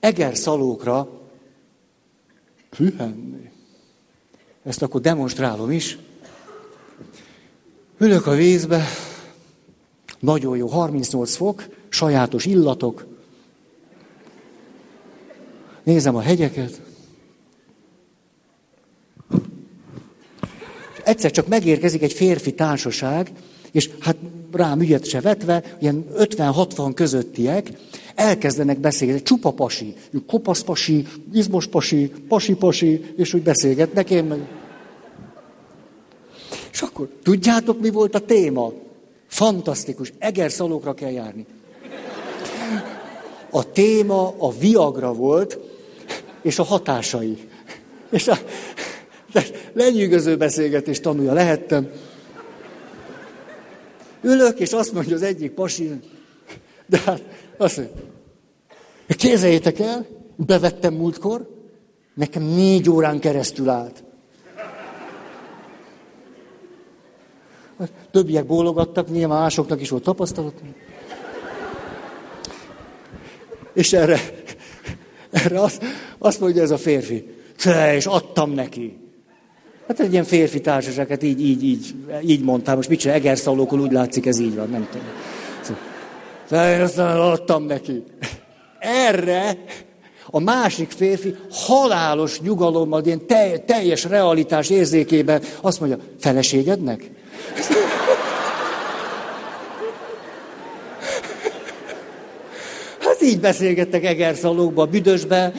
[0.00, 1.08] Eger szalókra
[2.76, 3.50] pihenni.
[4.64, 5.98] Ezt akkor demonstrálom is.
[7.98, 8.84] Ülök a vízbe,
[10.18, 13.06] nagyon jó, 38 fok, sajátos illatok.
[15.82, 16.80] Nézem a hegyeket.
[21.04, 23.30] Egyszer csak megérkezik egy férfi társaság,
[23.72, 24.16] és hát
[24.52, 27.70] rám ügyet se vetve, ilyen 50-60 közöttiek,
[28.14, 29.94] elkezdenek beszélgetni, csupa pasi,
[30.26, 34.48] kopasz pasi, izmos pasi, pasi pasi, és úgy beszélgetnek, én meg...
[36.72, 38.72] És akkor tudjátok, mi volt a téma?
[39.26, 41.46] Fantasztikus, egerszalókra kell járni.
[43.54, 45.58] A téma a viagra volt,
[46.42, 47.48] és a hatásai.
[48.10, 48.38] És a
[49.72, 51.90] lenyűgöző beszélgetés tanulja lehettem.
[54.22, 55.90] Ülök, és azt mondja az egyik pasi,
[56.86, 57.22] de hát
[57.56, 57.94] azt mondja,
[59.16, 61.48] képzeljétek el, bevettem múltkor,
[62.14, 64.04] nekem négy órán keresztül állt.
[68.10, 70.54] Többiek bólogattak, nyilván másoknak is volt tapasztalat.
[73.74, 74.20] És erre,
[75.44, 75.82] erre azt,
[76.18, 77.24] azt mondja ez a férfi,
[77.62, 78.96] te, és adtam neki.
[79.88, 81.94] Hát egy ilyen férfi társaság, hát így, így, így,
[82.26, 85.06] így mondtam, most mit csinál, egerszalókul úgy látszik, ez így van, nem tudom.
[86.48, 88.02] Szóval, én aztán adtam neki.
[88.78, 89.64] Erre
[90.26, 93.26] a másik férfi halálos nyugalommal, ilyen
[93.66, 97.10] teljes realitás érzékében azt mondja, feleségednek?
[103.22, 105.52] Hát így beszélgettek Egerszalókba, Büdösbe,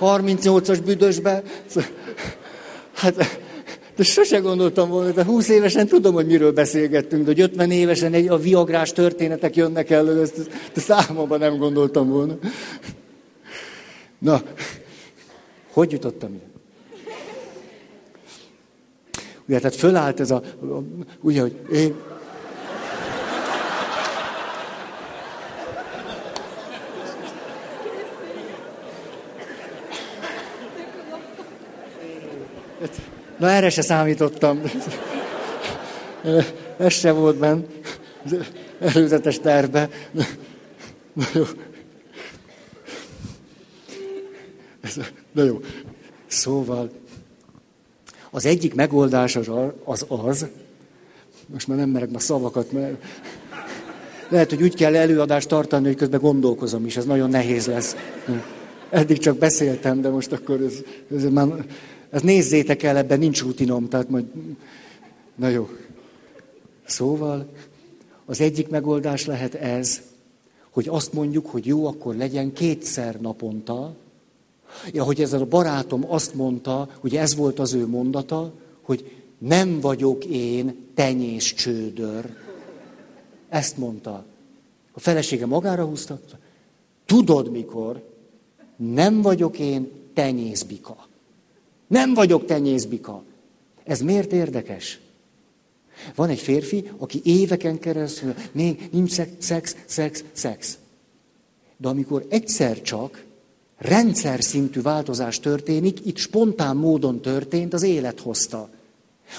[0.00, 1.42] 38-as Büdösbe.
[2.94, 3.14] Hát,
[3.96, 8.12] de sose gondoltam volna, de 20 évesen tudom, hogy miről beszélgettünk, de hogy 50 évesen
[8.12, 12.38] egy, a viagrás történetek jönnek elő, ezt, ezt számomban nem gondoltam volna.
[14.18, 14.42] Na,
[15.72, 16.44] hogy jutottam ide?
[19.48, 20.42] Ugye, tehát fölállt ez a,
[21.20, 21.94] ugye, hogy én...
[33.38, 34.62] Na erre se számítottam.
[36.76, 37.62] Ez se volt benne.
[38.80, 39.88] Előzetes tervbe.
[41.12, 41.44] Na jó.
[45.32, 45.60] Na jó.
[46.26, 46.90] Szóval,
[48.30, 49.50] az egyik megoldás az
[49.84, 50.46] az, az
[51.46, 53.02] most már nem merek a szavakat, mert
[54.28, 57.96] lehet, hogy úgy kell előadást tartani, hogy közben gondolkozom is, ez nagyon nehéz lesz.
[58.90, 60.74] Eddig csak beszéltem, de most akkor ez,
[61.16, 61.48] ez már,
[62.10, 64.24] ez nézzétek el, ebben nincs rutinom, tehát majd,
[65.34, 65.68] na jó.
[66.84, 67.48] Szóval
[68.24, 70.02] az egyik megoldás lehet ez,
[70.70, 73.96] hogy azt mondjuk, hogy jó, akkor legyen kétszer naponta,
[74.92, 79.80] Ja, hogy ez a barátom azt mondta, hogy ez volt az ő mondata, hogy nem
[79.80, 82.36] vagyok én tenyés csődör.
[83.48, 84.24] Ezt mondta.
[84.92, 86.18] A felesége magára húzta.
[87.06, 88.02] Tudod mikor?
[88.76, 91.07] Nem vagyok én tenyészbika.
[91.88, 93.22] Nem vagyok tenyészbika.
[93.84, 95.00] Ez miért érdekes?
[96.14, 100.78] Van egy férfi, aki éveken keresztül még nincs szex, szex, szex, szex.
[101.76, 103.24] De amikor egyszer csak
[103.78, 108.68] rendszer szintű változás történik, itt spontán módon történt, az élet hozta.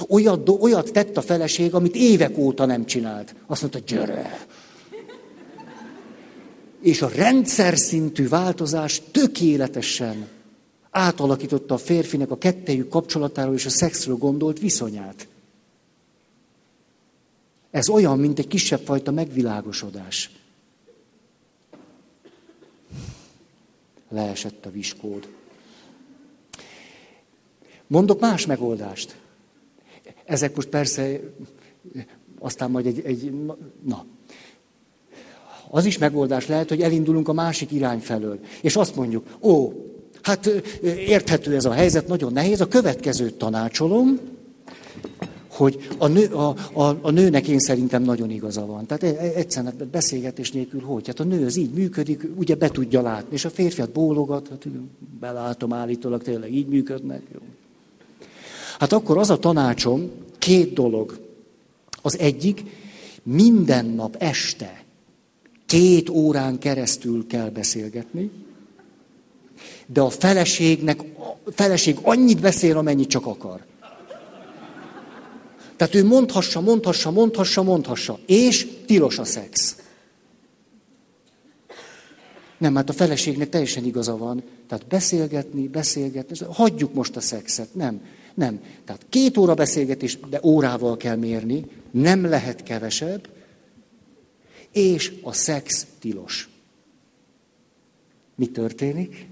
[0.07, 3.35] Olyat, olyat tett a feleség, amit évek óta nem csinált.
[3.47, 4.47] Azt mondta, gyere!
[6.81, 10.27] És a rendszer szintű változás tökéletesen
[10.91, 15.27] átalakította a férfinek a kettejük kapcsolatáról és a szexről gondolt viszonyát.
[17.71, 20.31] Ez olyan, mint egy kisebb fajta megvilágosodás.
[24.09, 25.27] leesett a viskód.
[27.87, 29.17] Mondok más megoldást.
[30.25, 31.19] ezek most persze,
[32.39, 33.31] aztán majd egy, egy
[33.81, 34.05] na.
[35.69, 38.39] Az is megoldás lehet, hogy elindulunk a másik irány felől.
[38.61, 39.71] És azt mondjuk, ó,
[40.21, 40.45] hát
[40.83, 44.19] érthető ez a helyzet, nagyon nehéz, a következőt tanácsolom,
[45.59, 48.85] hogy a, nő, a, a, a nőnek én szerintem nagyon igaza van.
[48.85, 51.07] Tehát e, e, egyszerűen beszélgetés nélkül hogy?
[51.07, 54.67] Hát a nő az így működik, ugye be tudja látni, és a férfiat bólogat, hát
[55.19, 57.21] belátom állítólag, tényleg így működnek.
[57.33, 57.39] Jó.
[58.79, 61.19] Hát akkor az a tanácsom, két dolog.
[62.01, 62.63] Az egyik,
[63.23, 64.83] minden nap este
[65.65, 68.31] két órán keresztül kell beszélgetni,
[69.93, 70.99] de a feleségnek,
[71.45, 73.65] a feleség annyit beszél, amennyit csak akar.
[75.75, 78.19] Tehát ő mondhassa, mondhassa, mondhassa, mondhassa.
[78.25, 79.75] És tilos a szex.
[82.57, 84.43] Nem, hát a feleségnek teljesen igaza van.
[84.67, 86.37] Tehát beszélgetni, beszélgetni.
[86.49, 87.75] Hagyjuk most a szexet.
[87.75, 88.01] Nem,
[88.33, 88.61] nem.
[88.85, 91.65] Tehát két óra beszélgetés, de órával kell mérni.
[91.91, 93.29] Nem lehet kevesebb.
[94.71, 96.49] És a szex tilos.
[98.35, 99.27] Mi történik?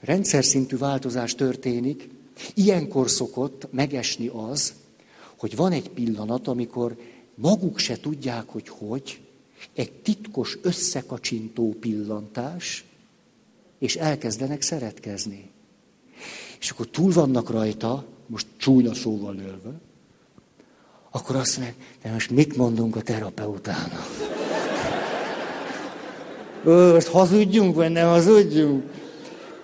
[0.00, 2.08] Rendszer szintű változás történik,
[2.54, 4.74] Ilyenkor szokott megesni az,
[5.36, 6.96] hogy van egy pillanat, amikor
[7.34, 9.20] maguk se tudják, hogy hogy,
[9.74, 12.84] egy titkos összekacsintó pillantás,
[13.78, 15.50] és elkezdenek szeretkezni.
[16.60, 19.80] És akkor túl vannak rajta, most csúnya szóval ölve,
[21.10, 24.06] akkor azt mondják, de most mit mondunk a terapeutának?
[26.94, 29.03] Most hazudjunk, vagy nem hazudjunk?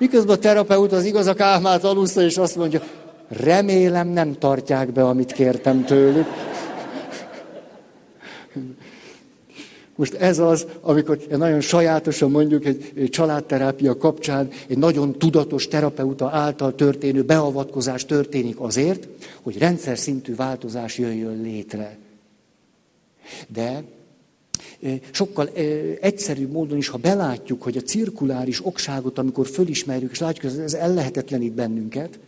[0.00, 2.82] Miközben a terapeut az igaz a kámát alussza, és azt mondja,
[3.28, 6.26] remélem nem tartják be, amit kértem tőlük.
[9.96, 16.74] Most ez az, amikor nagyon sajátosan mondjuk egy családterápia kapcsán egy nagyon tudatos terapeuta által
[16.74, 19.08] történő beavatkozás történik azért,
[19.42, 21.98] hogy rendszer szintű változás jöjjön létre.
[23.48, 23.82] De
[25.10, 25.48] sokkal
[26.00, 30.74] egyszerűbb módon is, ha belátjuk, hogy a cirkuláris okságot, amikor fölismerjük, és látjuk, hogy ez
[30.74, 32.18] ellehetetlenít bennünket,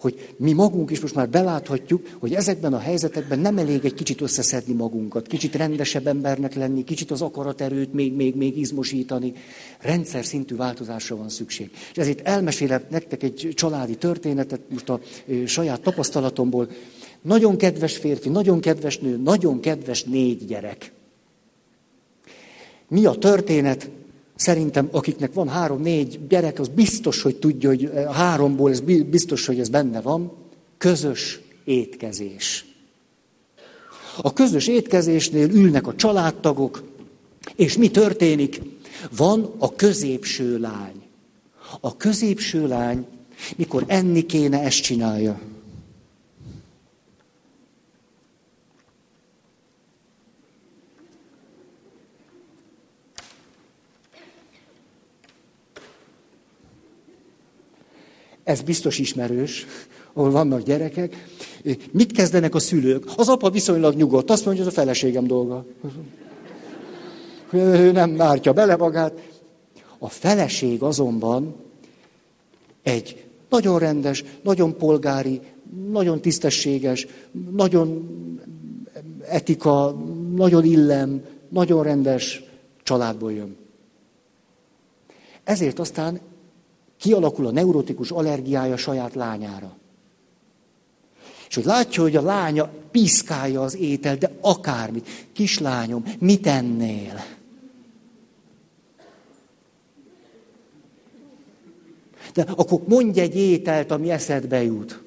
[0.00, 4.20] hogy mi magunk is most már beláthatjuk, hogy ezekben a helyzetekben nem elég egy kicsit
[4.20, 9.32] összeszedni magunkat, kicsit rendesebb embernek lenni, kicsit az akaraterőt még, még, még izmosítani.
[9.80, 11.70] Rendszer szintű változásra van szükség.
[11.90, 15.00] És ezért elmesélek nektek egy családi történetet, most a
[15.46, 16.70] saját tapasztalatomból.
[17.22, 20.92] Nagyon kedves férfi, nagyon kedves nő, nagyon kedves négy gyerek.
[22.88, 23.90] Mi a történet?
[24.36, 29.60] Szerintem, akiknek van három-négy gyerek, az biztos, hogy tudja, hogy a háromból ez biztos, hogy
[29.60, 30.32] ez benne van.
[30.78, 32.66] Közös étkezés.
[34.22, 36.82] A közös étkezésnél ülnek a családtagok,
[37.56, 38.60] és mi történik?
[39.16, 41.02] Van a középső lány.
[41.80, 43.06] A középső lány,
[43.56, 45.40] mikor enni kéne, ezt csinálja.
[58.48, 59.66] Ez biztos ismerős,
[60.12, 61.26] ahol vannak gyerekek.
[61.90, 63.04] Mit kezdenek a szülők?
[63.16, 64.30] Az apa viszonylag nyugodt.
[64.30, 65.64] Azt mondja, hogy ez a feleségem dolga.
[67.52, 69.12] Ő nem mártja bele magát.
[69.98, 71.54] A feleség azonban
[72.82, 75.40] egy nagyon rendes, nagyon polgári,
[75.90, 77.06] nagyon tisztességes,
[77.56, 78.08] nagyon
[79.28, 79.96] etika,
[80.34, 82.42] nagyon illem, nagyon rendes
[82.82, 83.56] családból jön.
[85.44, 86.20] Ezért aztán
[86.98, 89.76] kialakul a neurotikus allergiája saját lányára.
[91.48, 95.08] És hogy látja, hogy a lánya piszkálja az étel, de akármit.
[95.32, 97.24] Kislányom, mit ennél?
[102.34, 105.02] De akkor mondj egy ételt, ami eszedbe jut.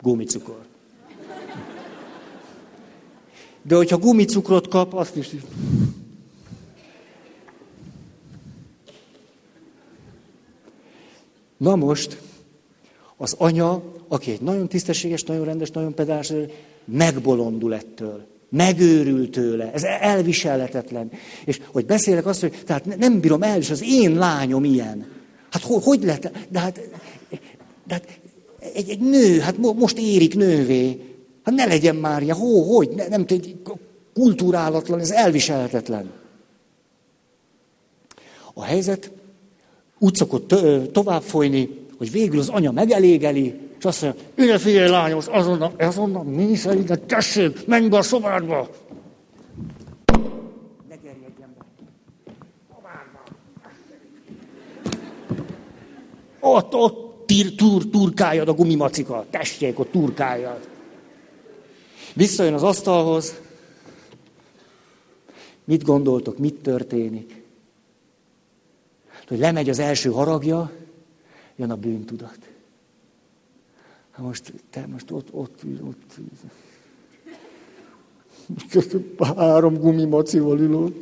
[0.00, 0.64] Gumicukor.
[3.62, 5.30] De hogyha gumicukrot kap, azt is...
[11.62, 12.20] Na most,
[13.16, 16.32] az anya, aki egy nagyon tisztességes, nagyon rendes, nagyon pedás,
[16.84, 18.26] megbolondul ettől.
[18.48, 19.72] Megőrül tőle.
[19.72, 21.10] Ez elviselhetetlen.
[21.44, 25.06] És hogy beszélek azt, hogy tehát nem bírom el, és az én lányom ilyen.
[25.50, 26.48] Hát hogy, hogy lehet?
[26.48, 26.80] De hát,
[27.86, 28.18] de hát
[28.74, 31.00] egy, egy nő, hát most érik nővé.
[31.42, 33.50] Hát ne legyen már ilyen, hó, hogy, ne, nem tudom,
[34.14, 36.10] kultúrálatlan, ez elviselhetetlen.
[38.54, 39.10] A helyzet
[40.02, 40.54] úgy szokott
[40.92, 46.22] tovább folyni, hogy végül az anya megelégeli, és azt mondja, ide figyelj lányom, azonnal, azonnal
[46.22, 48.68] mi szerintem, tessék, menj be a szobádba.
[56.40, 59.26] Ott, ott tír, tur, turkáljad a gumimacika.
[59.30, 60.68] Tessék, ott turkáljad.
[62.14, 63.40] Visszajön az asztalhoz.
[65.64, 67.41] Mit gondoltok, mit történik?
[69.32, 70.70] Hogy lemegy az első haragja,
[71.56, 72.38] jön a bűntudat.
[74.10, 76.18] Hát most, te most ott, ott, ott,
[78.74, 80.96] ott három gumimacival ülök.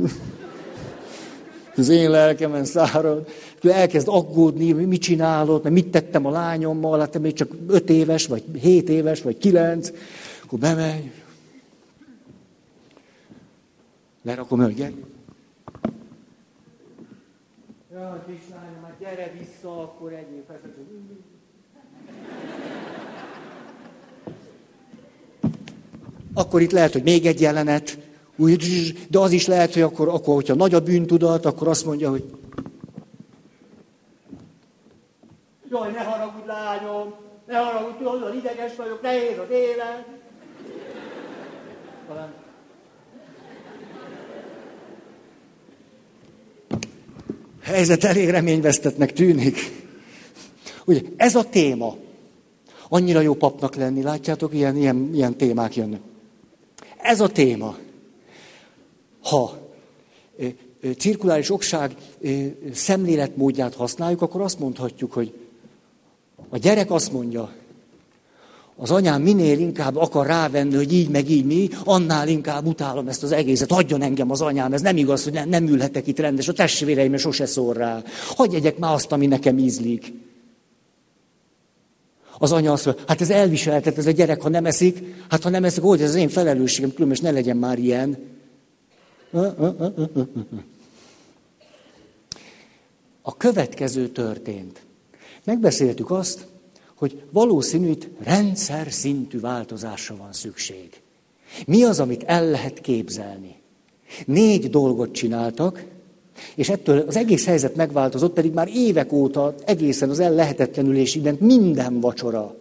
[1.77, 3.29] Az én lelkemen szárad.
[3.63, 8.45] Elkezd aggódni, mit csinálod, mert mit tettem a lányommal, hát még csak öt éves, vagy
[8.61, 9.91] hét éves, vagy kilenc.
[10.43, 11.11] Akkor bemegy.
[14.23, 14.93] Lerakom el, gyere.
[17.93, 20.77] Ja, kislányom, hát gyere vissza, akkor egyéb percet.
[26.35, 27.99] Akkor itt lehet, hogy még egy jelenet,
[29.09, 32.25] de az is lehet, hogy akkor, akkor, hogyha nagy a bűntudat, akkor azt mondja, hogy
[35.71, 37.15] Jaj, ne haragudj, lányom,
[37.47, 40.07] ne haragudj, tudod, ideges vagyok, nehéz az élet.
[42.09, 42.33] Talán
[47.81, 49.57] helyzet elég reményvesztetnek tűnik.
[50.85, 51.97] Ugye, ez a téma.
[52.89, 56.01] Annyira jó papnak lenni, látjátok, ilyen, ilyen, ilyen témák jönnek.
[57.03, 57.77] Ez a téma.
[59.23, 59.59] Ha
[60.99, 61.95] cirkuláris okság
[62.73, 65.33] szemléletmódját használjuk, akkor azt mondhatjuk, hogy
[66.49, 67.53] a gyerek azt mondja,
[68.83, 73.23] az anyám minél inkább akar rávenni, hogy így meg így mi, annál inkább utálom ezt
[73.23, 73.71] az egészet.
[73.71, 77.17] Hagyjon engem az anyám, ez nem igaz, hogy nem, nem ülhetek itt rendes, a testvéreim
[77.17, 78.03] sose szól rá.
[78.37, 80.13] Hagyj egyek már azt, ami nekem ízlik.
[82.39, 85.49] Az anya azt mondja, hát ez elviseltet, ez a gyerek, ha nem eszik, hát ha
[85.49, 88.19] nem eszik, hogy ez az én felelősségem, különben ne legyen már ilyen.
[93.23, 94.81] A következő történt.
[95.45, 96.47] Megbeszéltük azt,
[97.01, 101.01] hogy valószínű rendszer szintű változásra van szükség.
[101.67, 103.57] Mi az, amit el lehet képzelni?
[104.27, 105.85] Négy dolgot csináltak,
[106.55, 112.01] és ettől az egész helyzet megváltozott, pedig már évek óta egészen az el lehetetlenülésig minden
[112.01, 112.57] vacsora,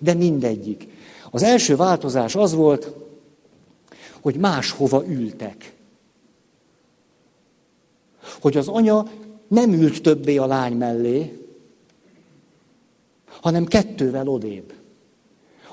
[0.00, 0.86] de mindegyik.
[1.30, 2.92] Az első változás az volt,
[4.20, 5.72] hogy máshova ültek.
[8.40, 9.10] Hogy az anya
[9.48, 11.39] nem ült többé a lány mellé,
[13.40, 14.72] hanem kettővel odébb.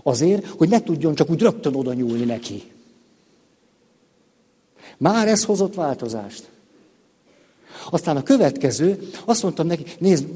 [0.04, 2.64] Azért, hogy ne tudjon csak úgy rögtön oda nyúlni neki.
[4.98, 6.50] Már ez hozott változást.
[7.90, 10.28] Aztán a következő, azt mondtam neki, nézd,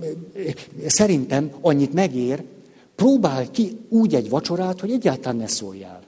[0.88, 2.43] szerintem annyit megér,
[2.95, 6.01] próbálj ki úgy egy vacsorát, hogy egyáltalán ne szóljál.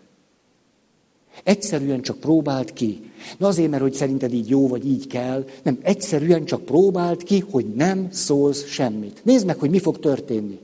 [1.43, 3.11] Egyszerűen csak próbált ki.
[3.37, 5.45] Na azért, mert hogy szerinted így jó, vagy így kell.
[5.63, 9.21] Nem, egyszerűen csak próbált ki, hogy nem szólsz semmit.
[9.23, 10.59] Nézd meg, hogy mi fog történni.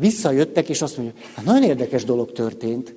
[0.00, 2.94] Visszajöttek, és azt mondja, hát nagyon érdekes dolog történt,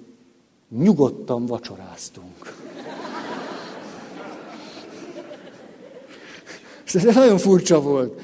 [0.77, 2.53] nyugodtan vacsoráztunk.
[6.93, 8.21] Ez nagyon furcsa volt.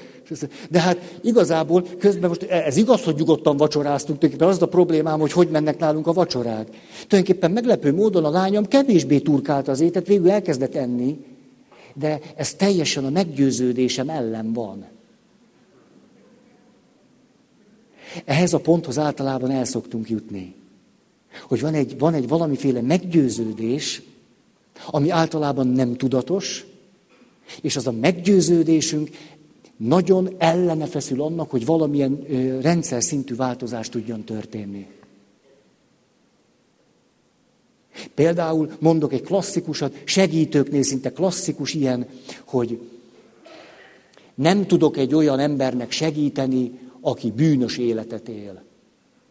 [0.69, 5.32] De hát igazából közben most ez igaz, hogy nyugodtan vacsoráztunk, tulajdonképpen az a problémám, hogy
[5.32, 6.67] hogy mennek nálunk a vacsorák.
[7.07, 11.25] Tulajdonképpen meglepő módon a lányom kevésbé turkált az étet, végül elkezdett enni,
[11.93, 14.86] de ez teljesen a meggyőződésem ellen van.
[18.26, 20.55] Ehhez a ponthoz általában el szoktunk jutni.
[21.41, 24.01] Hogy van egy, van egy valamiféle meggyőződés,
[24.86, 26.66] ami általában nem tudatos,
[27.62, 29.10] és az a meggyőződésünk
[29.78, 34.88] nagyon ellene feszül annak, hogy valamilyen ö, rendszer szintű változás tudjon történni.
[38.14, 42.08] Például mondok egy klasszikusat, segítőknél szinte klasszikus ilyen,
[42.45, 42.80] hogy
[44.36, 48.65] nem tudok egy olyan embernek segíteni, aki bűnös életet él.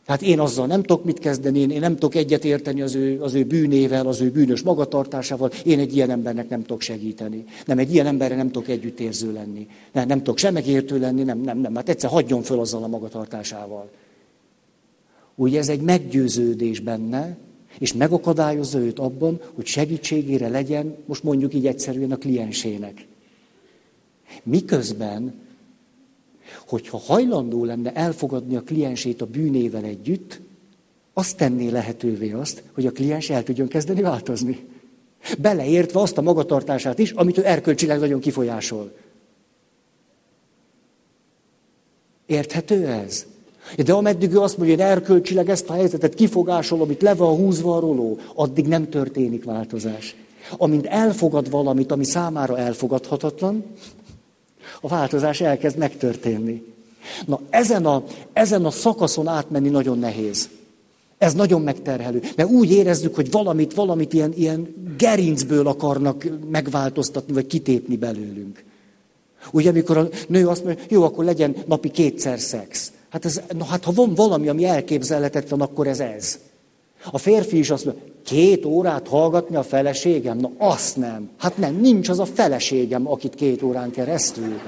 [0.06, 3.34] Hát én azzal nem tudok mit kezdeni, én nem tudok egyet érteni az ő, az
[3.34, 7.44] ő bűnével, az ő bűnös magatartásával, én egy ilyen embernek nem tudok segíteni.
[7.64, 9.66] Nem, egy ilyen emberre nem tudok együttérző lenni.
[9.92, 12.86] Nem, nem tudok sem megértő lenni, nem, nem, nem, hát egyszer hagyjon föl azzal a
[12.86, 13.90] magatartásával.
[15.34, 17.36] Ugye ez egy meggyőződés benne,
[17.78, 23.06] és megakadályozza őt abban, hogy segítségére legyen, most mondjuk így egyszerűen a kliensének.
[24.42, 25.34] Miközben
[26.66, 30.40] hogyha hajlandó lenne elfogadni a kliensét a bűnével együtt,
[31.12, 34.64] azt tenné lehetővé azt, hogy a kliens el tudjon kezdeni változni.
[35.38, 38.92] Beleértve azt a magatartását is, amit ő erkölcsileg nagyon kifolyásol.
[42.26, 43.26] Érthető ez?
[43.84, 47.76] De ameddig ő azt mondja, hogy erkölcsileg ezt a helyzetet kifogásol, amit le van húzva
[47.76, 50.16] a roló, addig nem történik változás.
[50.57, 53.64] Amint elfogad valamit, ami számára elfogadhatatlan,
[54.80, 56.74] a változás elkezd megtörténni.
[57.26, 60.48] Na ezen a, ezen a szakaszon átmenni nagyon nehéz.
[61.18, 62.22] Ez nagyon megterhelő.
[62.36, 68.64] Mert úgy érezzük, hogy valamit, valamit ilyen, ilyen gerincből akarnak megváltoztatni, vagy kitépni belőlünk.
[69.52, 72.92] Ugye, amikor a nő azt mondja, jó, akkor legyen napi kétszer szex.
[73.08, 76.38] Hát, ez, na, hát ha van valami, ami elképzelhetetlen, akkor ez ez.
[77.10, 80.39] A férfi is azt mondja, két órát hallgatni a feleségem?
[80.39, 81.29] Na azt nem.
[81.39, 84.61] Hát nem, nincs az a feleségem, akit két órán keresztül.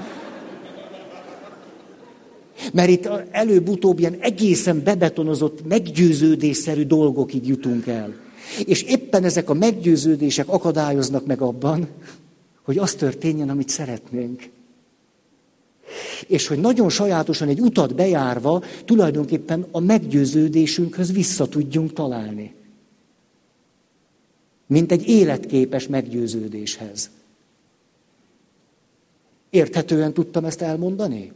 [2.73, 8.13] Mert itt előbb-utóbb ilyen egészen bebetonozott, meggyőződésszerű dolgokig jutunk el.
[8.65, 11.87] És éppen ezek a meggyőződések akadályoznak meg abban,
[12.63, 14.49] hogy az történjen, amit szeretnénk.
[16.27, 22.57] És hogy nagyon sajátosan egy utat bejárva tulajdonképpen a meggyőződésünkhöz vissza tudjunk találni.
[24.69, 27.09] Mint egy életképes meggyőződéshez.
[29.49, 31.31] Érthetően tudtam ezt elmondani?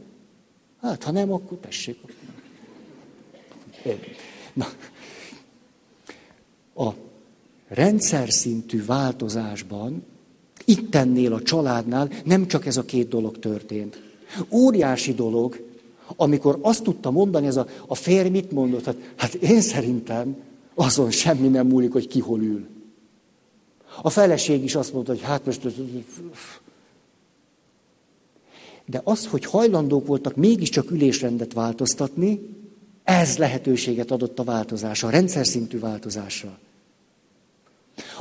[0.81, 1.97] Hát, ha nem, akkor tessék.
[4.53, 4.67] Na,
[6.75, 6.93] a
[7.67, 10.03] rendszer szintű változásban,
[10.65, 14.01] ittennél a családnál nem csak ez a két dolog történt.
[14.49, 15.67] Óriási dolog,
[16.15, 20.35] amikor azt tudta mondani, ez a, a férj mit mondott, hát, hát én szerintem
[20.73, 22.67] azon semmi nem múlik, hogy ki hol ül.
[24.01, 25.61] A feleség is azt mondta, hogy hát most
[28.85, 32.39] de az, hogy hajlandók voltak mégiscsak ülésrendet változtatni,
[33.03, 36.57] ez lehetőséget adott a változásra, a rendszer szintű változásra.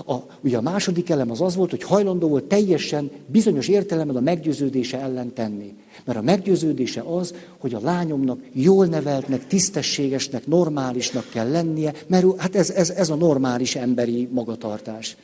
[0.06, 4.20] A, ugye a második elem az az volt, hogy hajlandó volt teljesen bizonyos értelemben a
[4.20, 5.74] meggyőződése ellen tenni.
[6.04, 12.56] Mert a meggyőződése az, hogy a lányomnak jól neveltnek, tisztességesnek, normálisnak kell lennie, mert hát
[12.56, 15.16] ez, ez, ez a normális emberi magatartás.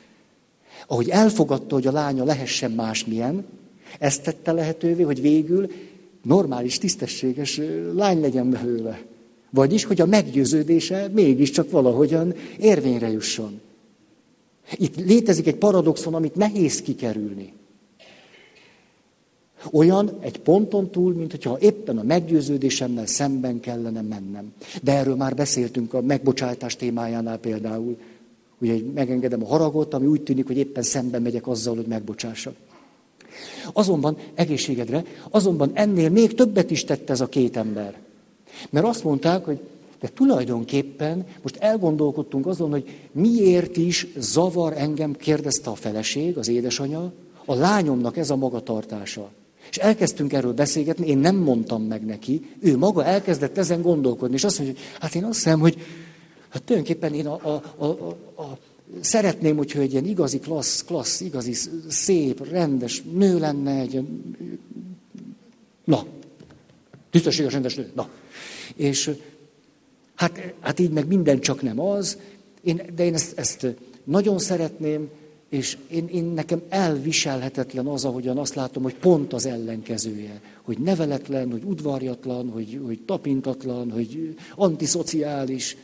[0.91, 3.45] Ahogy elfogadta, hogy a lánya lehessen másmilyen,
[3.99, 5.71] ezt tette lehetővé, hogy végül
[6.23, 7.61] normális, tisztességes
[7.93, 9.01] lány legyen belőle.
[9.49, 13.61] Vagyis, hogy a meggyőződése mégiscsak valahogyan érvényre jusson.
[14.75, 17.53] Itt létezik egy paradoxon, amit nehéz kikerülni.
[19.71, 24.53] Olyan egy ponton túl, mint hogyha éppen a meggyőződésemmel szemben kellene mennem.
[24.83, 27.97] De erről már beszéltünk a megbocsátás témájánál például.
[28.61, 32.55] Ugye megengedem a haragot, ami úgy tűnik, hogy éppen szemben megyek azzal, hogy megbocsássak.
[33.73, 37.97] Azonban egészségedre, azonban ennél még többet is tett ez a két ember.
[38.69, 39.59] Mert azt mondták, hogy
[39.99, 47.13] de tulajdonképpen most elgondolkodtunk azon, hogy miért is zavar engem, kérdezte a feleség, az édesanyja,
[47.45, 49.31] a lányomnak ez a magatartása.
[49.69, 54.43] És elkezdtünk erről beszélgetni, én nem mondtam meg neki, ő maga elkezdett ezen gondolkodni, és
[54.43, 55.77] azt mondja, hogy hát én azt hiszem, hogy
[56.49, 58.07] hát tulajdonképpen én a, a, a,
[58.41, 58.57] a,
[58.99, 61.53] Szeretném, hogyha egy ilyen igazi, klassz, klassz, igazi,
[61.87, 64.01] szép, rendes nő lenne, egy
[65.83, 66.05] na,
[67.09, 68.09] tisztességes, rendes nő, na.
[68.75, 69.11] És
[70.15, 72.17] hát, hát így meg minden csak nem az,
[72.61, 73.67] én, de én ezt, ezt
[74.03, 75.09] nagyon szeretném,
[75.49, 80.41] és én, én nekem elviselhetetlen az, ahogyan azt látom, hogy pont az ellenkezője.
[80.61, 85.77] Hogy neveletlen, hogy udvarjatlan, hogy, hogy tapintatlan, hogy antiszociális.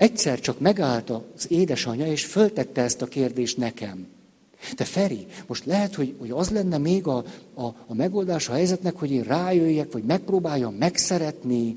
[0.00, 4.06] Egyszer csak megállt az édesanyja, és föltette ezt a kérdést nekem.
[4.76, 7.24] De Feri, most lehet, hogy, hogy az lenne még a,
[7.54, 11.76] a, a megoldás a helyzetnek, hogy én rájöjjek, vagy megpróbáljam megszeretni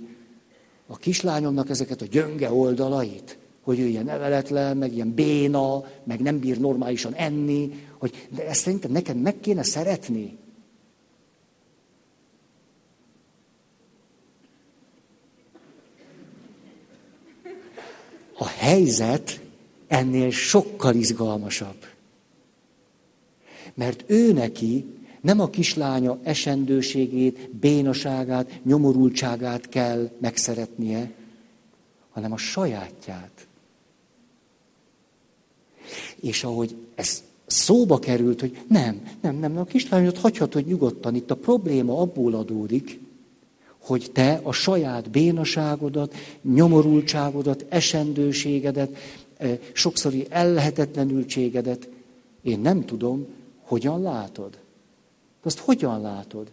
[0.88, 6.40] a kislányomnak ezeket a gyönge oldalait, hogy ő ilyen neveletlen, meg ilyen béna, meg nem
[6.40, 10.38] bír normálisan enni, hogy de ezt szerintem nekem meg kéne szeretni.
[18.38, 19.40] A helyzet
[19.88, 21.86] ennél sokkal izgalmasabb.
[23.74, 24.86] Mert ő neki
[25.22, 31.12] nem a kislánya esendőségét, bénaságát, nyomorultságát kell megszeretnie,
[32.12, 33.48] hanem a sajátját.
[36.20, 41.16] És ahogy ez szóba került, hogy nem, nem, nem, a kislányot hagyhatod nyugodtan.
[41.16, 43.00] Itt a probléma abból adódik,
[43.84, 48.98] hogy te a saját bénaságodat, nyomorultságodat, esendőségedet,
[49.72, 51.90] sokszori ellehetetlenültségedet,
[52.42, 53.26] én nem tudom,
[53.62, 54.58] hogyan látod.
[55.44, 56.52] Azt hogyan látod?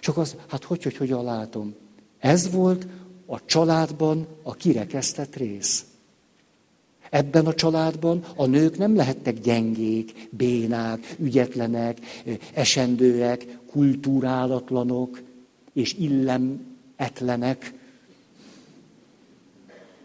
[0.00, 1.74] Csak az, hát hogy, hogy hogyan látom?
[2.18, 2.86] Ez volt
[3.26, 5.84] a családban a kirekesztett rész.
[7.10, 11.98] Ebben a családban a nők nem lehettek gyengék, bénák, ügyetlenek,
[12.54, 15.20] esendőek, kultúrálatlanok,
[15.72, 15.94] és
[16.98, 17.72] illemetlenek,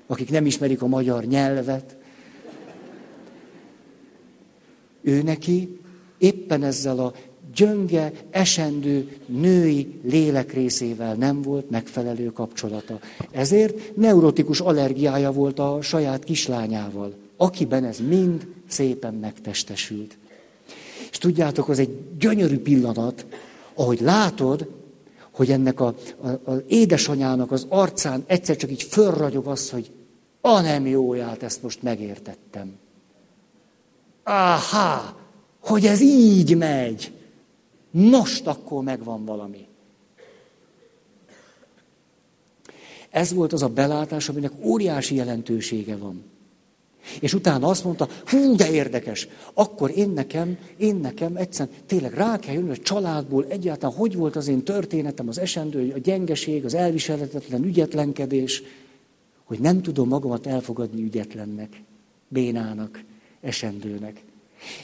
[0.07, 1.95] akik nem ismerik a magyar nyelvet.
[5.01, 5.79] Ő neki
[6.17, 7.13] éppen ezzel a
[7.55, 12.99] gyönge, esendő, női lélek részével nem volt megfelelő kapcsolata.
[13.31, 20.17] Ezért neurotikus allergiája volt a saját kislányával, akiben ez mind szépen megtestesült.
[21.11, 23.25] És tudjátok, az egy gyönyörű pillanat,
[23.73, 24.82] ahogy látod,
[25.33, 29.91] hogy ennek a, a, az édesanyának az arcán egyszer csak így fölragyog az, hogy
[30.41, 32.75] a nem jóját, ezt most megértettem.
[34.23, 35.15] Áhá,
[35.59, 37.11] hogy ez így megy.
[37.91, 39.67] Most akkor megvan valami.
[43.09, 46.23] Ez volt az a belátás, aminek óriási jelentősége van.
[47.19, 52.39] És utána azt mondta, hú, de érdekes, akkor én nekem, én nekem egyszerűen tényleg rá
[52.39, 56.73] kell jönni a családból egyáltalán, hogy volt az én történetem, az esendő, a gyengeség, az
[56.73, 58.63] elviselhetetlen ügyetlenkedés,
[59.43, 61.81] hogy nem tudom magamat elfogadni ügyetlennek,
[62.27, 63.03] bénának,
[63.41, 64.23] esendőnek.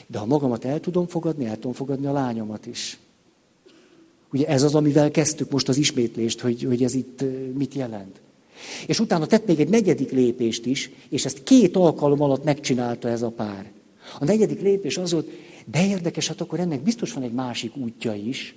[0.06, 2.98] De ha magamat el tudom fogadni, el tudom fogadni a lányomat is.
[4.32, 8.20] Ugye ez az, amivel kezdtük most az ismétlést, hogy, hogy ez itt mit jelent.
[8.86, 13.22] És utána tett még egy negyedik lépést is, és ezt két alkalom alatt megcsinálta ez
[13.22, 13.70] a pár.
[14.18, 15.28] A negyedik lépés az volt,
[15.66, 18.54] de érdekes, hát akkor ennek biztos van egy másik útja is.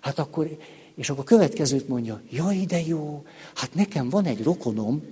[0.00, 0.56] Hát akkor,
[0.94, 3.24] és akkor a következőt mondja, jaj, de jó,
[3.54, 5.02] hát nekem van egy rokonom,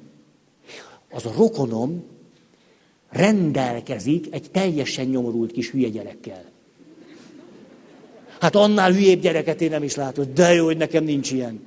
[1.11, 2.03] az a rokonom
[3.11, 6.45] rendelkezik egy teljesen nyomorult kis hülye gyerekkel.
[8.41, 11.61] Hát annál hülyébb gyereket én nem is látom, de jó, hogy nekem nincs ilyen.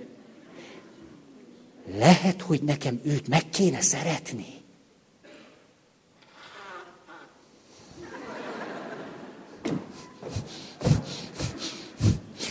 [1.98, 4.46] Lehet, hogy nekem őt meg kéne szeretni.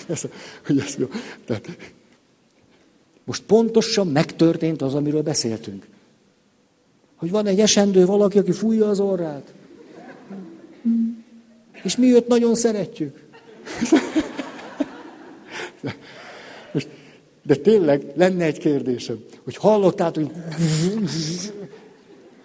[0.08, 0.22] Ez,
[0.66, 1.06] hogy ez jó.
[1.44, 1.68] Tehát,
[3.24, 5.86] most pontosan megtörtént az, amiről beszéltünk.
[7.16, 9.52] Hogy van egy esendő valaki, aki fújja az orrát.
[11.82, 13.28] És mi őt nagyon szeretjük.
[16.72, 16.88] Most
[17.42, 20.32] de tényleg lenne egy kérdésem, hogy hallottátok, hogy,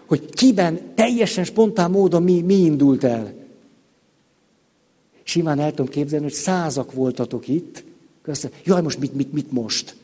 [0.05, 3.33] hogy kiben teljesen spontán módon mi, mi indult el.
[5.23, 7.83] Simán el tudom képzelni, hogy százak voltatok itt.
[8.21, 8.57] Köszönöm.
[8.63, 9.95] Jaj, most mit, mit, mit most?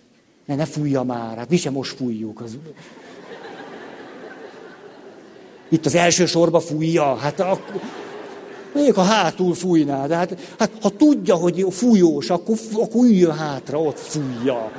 [0.46, 2.42] Ne, ne fújja már, hát mi sem most fújjuk.
[2.42, 2.58] Az...
[5.70, 7.82] Itt az első sorba fújja, hát akkor...
[8.74, 13.82] Még ha hátul fújná, de hát, hát ha tudja, hogy fújós, akkor, akkor üljön hátra,
[13.82, 14.72] ott fújja.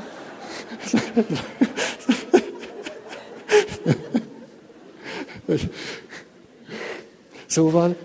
[7.47, 7.97] Szóval,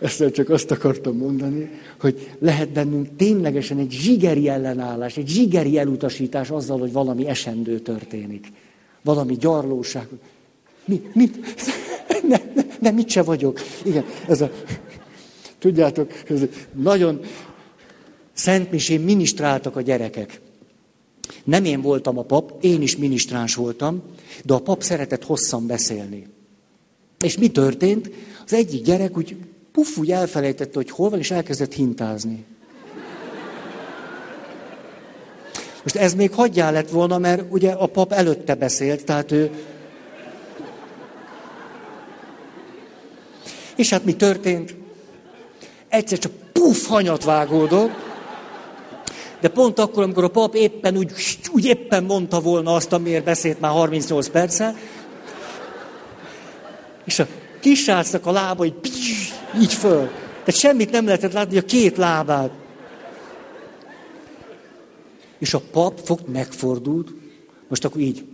[0.00, 1.70] ezt csak azt akartam mondani,
[2.00, 8.52] hogy lehet bennünk ténylegesen egy zsigeri ellenállás, egy zsigeri elutasítás azzal, hogy valami esendő történik.
[9.02, 10.06] Valami gyarlóság.
[10.84, 11.38] Mi, mit?
[12.28, 13.60] Ne, ne, ne, mit se vagyok.
[13.84, 14.50] Igen, ez a
[15.58, 16.40] Tudjátok, ez
[16.72, 17.20] nagyon
[18.32, 20.40] szentmisén minisztráltak a gyerekek.
[21.44, 24.02] Nem én voltam a pap, én is minisztráns voltam,
[24.44, 26.26] de a pap szeretett hosszan beszélni.
[27.20, 28.10] És mi történt?
[28.44, 29.36] Az egyik gyerek úgy
[29.72, 32.44] puff, úgy elfelejtette, hogy hol van, és elkezdett hintázni.
[35.82, 39.50] Most ez még hagyjál lett volna, mert ugye a pap előtte beszélt, tehát ő...
[43.76, 44.74] És hát mi történt?
[45.88, 47.90] egyszer csak puff, hanyat vágódott.
[49.40, 51.12] De pont akkor, amikor a pap éppen úgy,
[51.52, 54.76] úgy éppen mondta volna azt, amiért beszélt már 38 perccel,
[57.06, 57.26] és a
[57.60, 58.80] kisrácnak a lába így,
[59.60, 60.06] így föl.
[60.44, 62.50] Tehát semmit nem lehetett látni, a két lábát.
[65.38, 67.10] És a pap fog megfordult,
[67.68, 68.24] most akkor így.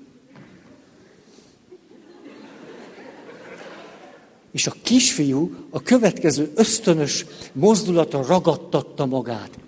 [4.52, 9.61] És a kisfiú a következő ösztönös mozdulatra ragadtatta magát.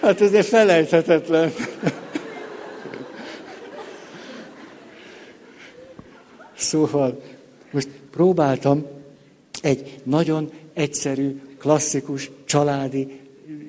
[0.00, 1.52] Hát ez egy felejthetetlen.
[6.54, 7.22] Szóval
[7.70, 8.86] most próbáltam
[9.62, 13.20] egy nagyon egyszerű, klasszikus, családi,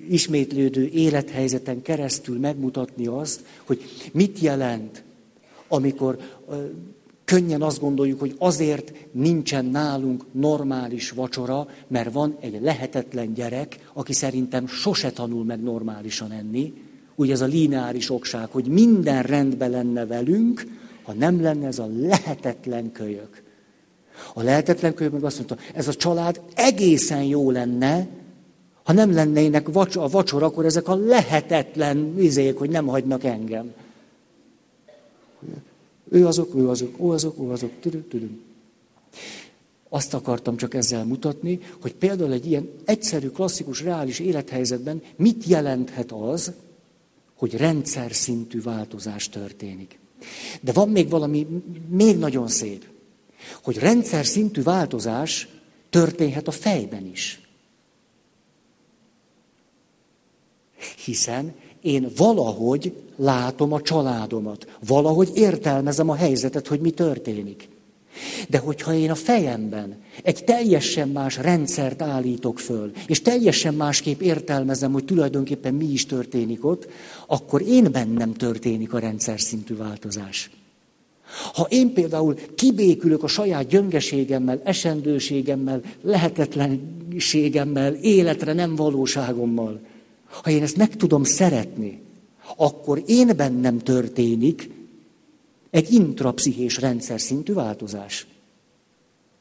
[0.09, 5.03] ismétlődő élethelyzeten keresztül megmutatni azt, hogy mit jelent,
[5.67, 6.17] amikor
[7.29, 14.13] könnyen azt gondoljuk, hogy azért nincsen nálunk normális vacsora, mert van egy lehetetlen gyerek, aki
[14.13, 16.73] szerintem sose tanul meg normálisan enni.
[17.15, 20.65] Ugye ez a lineáris okság, hogy minden rendben lenne velünk,
[21.03, 23.43] ha nem lenne ez a lehetetlen kölyök.
[24.33, 28.07] A lehetetlen kölyök meg azt mondta, ez a család egészen jó lenne,
[28.83, 33.73] Ha nem lennének vacs- a vacsor, akkor ezek a lehetetlen vizék, hogy nem hagynak engem.
[36.09, 38.41] Ő azok, ő azok, ő azok, ő azok, tüdüm, tüdüm.
[39.89, 46.11] Azt akartam csak ezzel mutatni, hogy például egy ilyen egyszerű, klasszikus, reális élethelyzetben mit jelenthet
[46.11, 46.51] az,
[47.35, 49.99] hogy rendszer szintű változás történik.
[50.61, 51.47] De van még valami
[51.89, 52.85] még nagyon szép,
[53.63, 55.47] hogy rendszer szintű változás
[55.89, 57.41] történhet a fejben is.
[61.05, 67.69] Hiszen én valahogy látom a családomat, valahogy értelmezem a helyzetet, hogy mi történik.
[68.49, 74.91] De hogyha én a fejemben egy teljesen más rendszert állítok föl, és teljesen másképp értelmezem,
[74.91, 76.87] hogy tulajdonképpen mi is történik ott,
[77.27, 80.49] akkor én bennem történik a rendszer szintű változás.
[81.53, 89.79] Ha én például kibékülök a saját gyöngeségemmel, esendőségemmel, lehetetlenségemmel, életre nem valóságommal,
[90.29, 92.01] ha én ezt meg tudom szeretni,
[92.55, 94.69] akkor én bennem történik
[95.69, 98.27] egy intrapszichés rendszer szintű változás.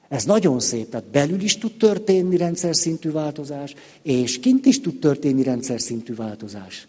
[0.09, 4.99] Ez nagyon szép, tehát belül is tud történni rendszer szintű változás, és kint is tud
[4.99, 6.86] történni rendszer szintű változás.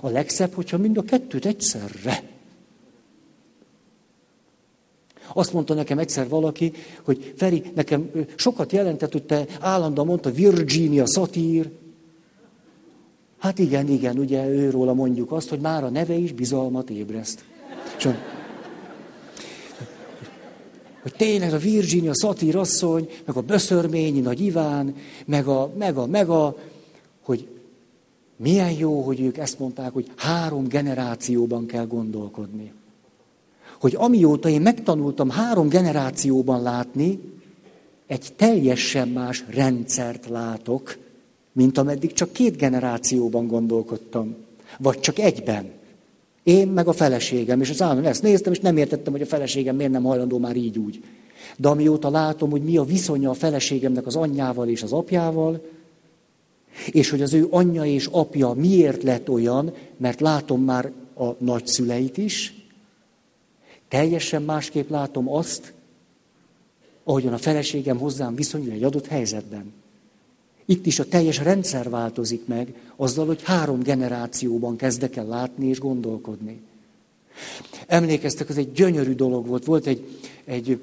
[0.00, 2.22] A legszebb, hogyha mind a kettőt egyszerre.
[5.32, 11.06] Azt mondta nekem egyszer valaki, hogy Feri, nekem sokat jelentett, hogy te állandóan mondta Virginia
[11.06, 11.70] Satír.
[13.38, 17.44] Hát igen, igen, ugye őróla mondjuk azt, hogy már a neve is bizalmat ébreszt.
[17.96, 18.36] Csak
[21.02, 24.94] hogy tényleg a Virginia Satír asszony, meg a Böszörményi Nagy Iván,
[25.26, 26.56] meg a, meg a, meg a,
[27.22, 27.48] hogy
[28.36, 32.72] milyen jó, hogy ők ezt mondták, hogy három generációban kell gondolkodni.
[33.80, 37.20] Hogy amióta én megtanultam három generációban látni,
[38.06, 40.98] egy teljesen más rendszert látok,
[41.52, 44.36] mint ameddig csak két generációban gondolkodtam.
[44.78, 45.70] Vagy csak egyben.
[46.42, 49.76] Én meg a feleségem, és az állandóan ezt néztem, és nem értettem, hogy a feleségem
[49.76, 51.02] miért nem hajlandó már így úgy.
[51.56, 55.60] De amióta látom, hogy mi a viszonya a feleségemnek az anyjával és az apjával,
[56.90, 62.18] és hogy az ő anyja és apja miért lett olyan, mert látom már a nagyszüleit
[62.18, 62.66] is,
[63.88, 65.72] teljesen másképp látom azt,
[67.04, 69.72] ahogyan a feleségem hozzám viszonyul egy adott helyzetben.
[70.70, 75.78] Itt is a teljes rendszer változik meg, azzal, hogy három generációban kezdek el látni és
[75.78, 76.60] gondolkodni.
[77.86, 79.64] Emlékeztek, ez egy gyönyörű dolog volt.
[79.64, 80.04] Volt egy,
[80.44, 80.78] egy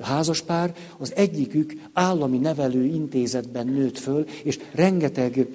[0.00, 5.46] házaspár, az egyikük állami nevelő intézetben nőtt föl, és rengeteg,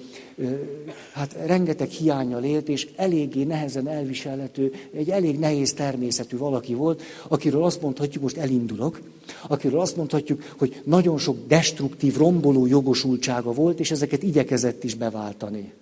[1.12, 7.64] hát rengeteg hiányal élt, és eléggé nehezen elviselhető, egy elég nehéz természetű valaki volt, akiről
[7.64, 9.00] azt mondhatjuk, most elindulok,
[9.48, 15.72] akiről azt mondhatjuk, hogy nagyon sok destruktív, romboló jogosultsága volt, és ezeket igyekezett is beváltani.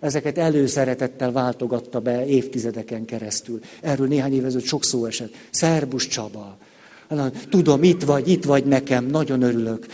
[0.00, 3.60] Ezeket előszeretettel váltogatta be évtizedeken keresztül.
[3.80, 5.34] Erről néhány évezőt sok szó esett.
[5.50, 6.56] Szerbus Csaba,
[7.48, 9.86] Tudom, itt vagy, itt vagy nekem, nagyon örülök.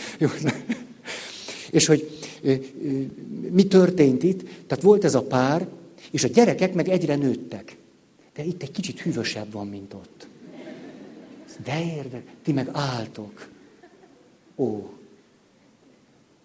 [1.71, 2.19] És hogy
[3.51, 4.43] mi történt itt?
[4.67, 5.67] Tehát volt ez a pár,
[6.11, 7.77] és a gyerekek meg egyre nőttek.
[8.35, 10.27] De itt egy kicsit hűvösebb van, mint ott.
[11.63, 13.47] De érdek, ti meg álltok.
[14.57, 14.89] Ó.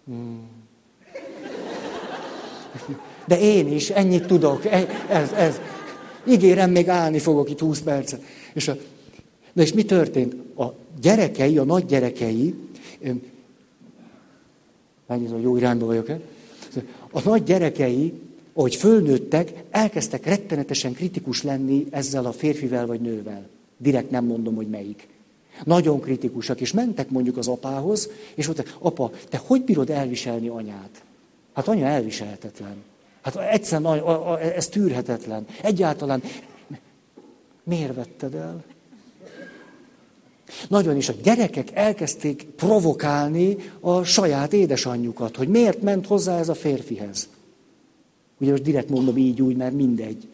[0.05, 0.41] Hmm.
[3.27, 4.65] De én is, ennyit tudok.
[4.65, 5.59] E, ez, ez.
[6.27, 8.21] Ígérem, még állni fogok itt 20 percet.
[8.53, 8.77] És a,
[9.57, 10.35] Na és mi történt?
[10.59, 12.53] A gyerekei, a nagy gyerekei,
[15.07, 16.19] mennyit a jó irányba vagyok-e?
[17.11, 18.13] A nagy gyerekei,
[18.53, 23.47] ahogy fölnőttek, elkezdtek rettenetesen kritikus lenni ezzel a férfivel vagy nővel.
[23.77, 25.07] Direkt nem mondom, hogy melyik.
[25.63, 31.03] Nagyon kritikusak, és mentek mondjuk az apához, és mondták, apa, te hogy bírod elviselni anyát?
[31.53, 32.75] Hát anya elviselhetetlen.
[33.21, 34.01] Hát egyszerűen
[34.55, 35.45] ez tűrhetetlen.
[35.61, 36.23] Egyáltalán
[37.63, 38.63] miért vetted el?
[40.69, 46.53] Nagyon is a gyerekek elkezdték provokálni a saját édesanyjukat, hogy miért ment hozzá ez a
[46.53, 47.29] férfihez.
[48.39, 50.27] Ugye most direkt mondom így úgy, mert mindegy.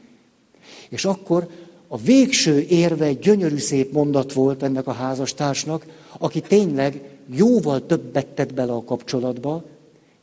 [0.90, 1.48] És akkor
[1.88, 5.86] a végső érve egy gyönyörű szép mondat volt ennek a házastársnak,
[6.18, 9.64] aki tényleg jóval többet tett bele a kapcsolatba,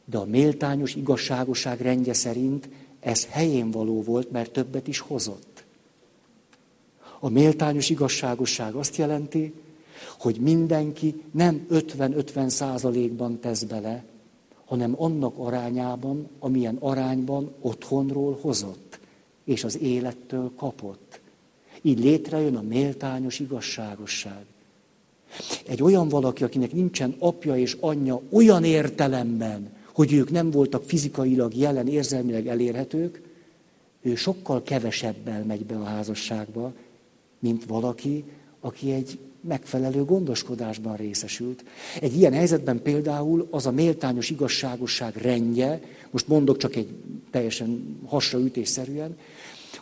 [0.04, 2.68] de a méltányos igazságosság rendje szerint
[3.00, 5.64] ez helyén való volt, mert többet is hozott.
[7.20, 9.52] A méltányos igazságosság azt jelenti,
[10.18, 14.04] hogy mindenki nem 50-50 százalékban tesz bele,
[14.64, 18.98] hanem annak arányában, amilyen arányban otthonról hozott,
[19.44, 21.20] és az élettől kapott.
[21.82, 24.44] Így létrejön a méltányos igazságosság.
[25.66, 31.54] Egy olyan valaki, akinek nincsen apja és anyja olyan értelemben, hogy ők nem voltak fizikailag
[31.54, 33.22] jelen, érzelmileg elérhetők,
[34.02, 36.72] ő sokkal kevesebbel megy be a házasságba,
[37.38, 38.24] mint valaki,
[38.60, 41.64] aki egy megfelelő gondoskodásban részesült.
[42.00, 45.80] Egy ilyen helyzetben például az a méltányos igazságosság rendje,
[46.10, 46.88] most mondok csak egy
[47.30, 49.16] teljesen hasraütésszerűen,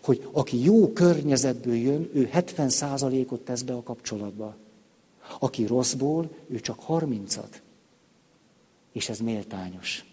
[0.02, 4.56] hogy aki jó környezetből jön, ő 70%-ot tesz be a kapcsolatba.
[5.38, 7.60] Aki rosszból, ő csak 30-at.
[8.92, 10.04] És ez méltányos.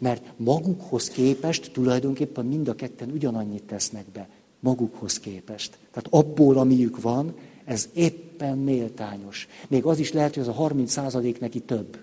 [0.00, 4.28] Mert magukhoz képest tulajdonképpen mind a ketten ugyanannyit tesznek be.
[4.60, 5.78] Magukhoz képest.
[5.90, 7.34] Tehát abból, amiük van,
[7.68, 9.48] ez éppen méltányos.
[9.68, 11.98] Még az is lehet, hogy az a 30 százalék neki több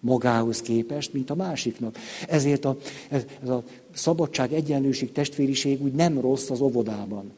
[0.00, 1.96] magához képest, mint a másiknak.
[2.28, 2.76] Ezért a,
[3.08, 3.64] ez, ez a
[3.94, 7.32] szabadság, egyenlőség, testvériség úgy nem rossz az óvodában.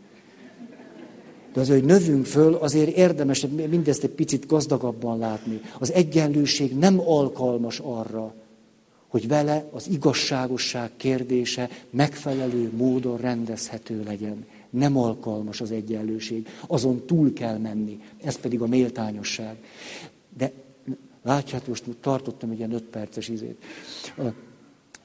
[1.52, 5.60] De az, hogy növünk föl, azért érdemes mindezt egy picit gazdagabban látni.
[5.78, 8.34] Az egyenlőség nem alkalmas arra,
[9.08, 14.46] hogy vele az igazságosság kérdése megfelelő módon rendezhető legyen.
[14.74, 18.00] Nem alkalmas az egyenlőség, azon túl kell menni.
[18.22, 19.56] Ez pedig a méltányosság.
[20.36, 20.52] De
[21.22, 23.64] látjátok, most tartottam egy ilyen öt perces izét.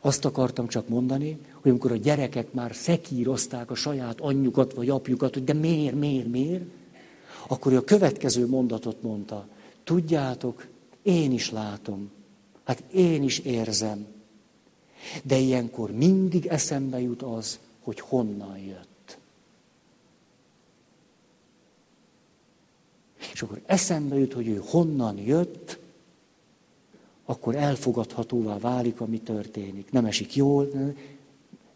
[0.02, 5.34] Azt akartam csak mondani, hogy amikor a gyerekek már szekírozták a saját anyjukat vagy apjukat,
[5.34, 6.64] hogy de miért, miért, miért,
[7.48, 9.48] akkor a következő mondatot mondta.
[9.84, 10.68] Tudjátok,
[11.02, 12.10] én is látom,
[12.64, 14.06] hát én is érzem.
[15.24, 18.89] De ilyenkor mindig eszembe jut az, hogy honnan jött.
[23.34, 25.80] És akkor eszembe jut, hogy ő honnan jött,
[27.26, 29.92] akkor elfogadhatóvá válik, ami történik.
[29.92, 30.70] Nem esik jól,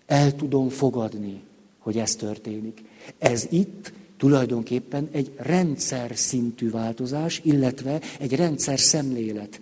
[0.05, 1.41] el tudom fogadni,
[1.79, 2.83] hogy ez történik.
[3.17, 9.59] Ez itt tulajdonképpen egy rendszer szintű változás, illetve egy rendszer szemlélet.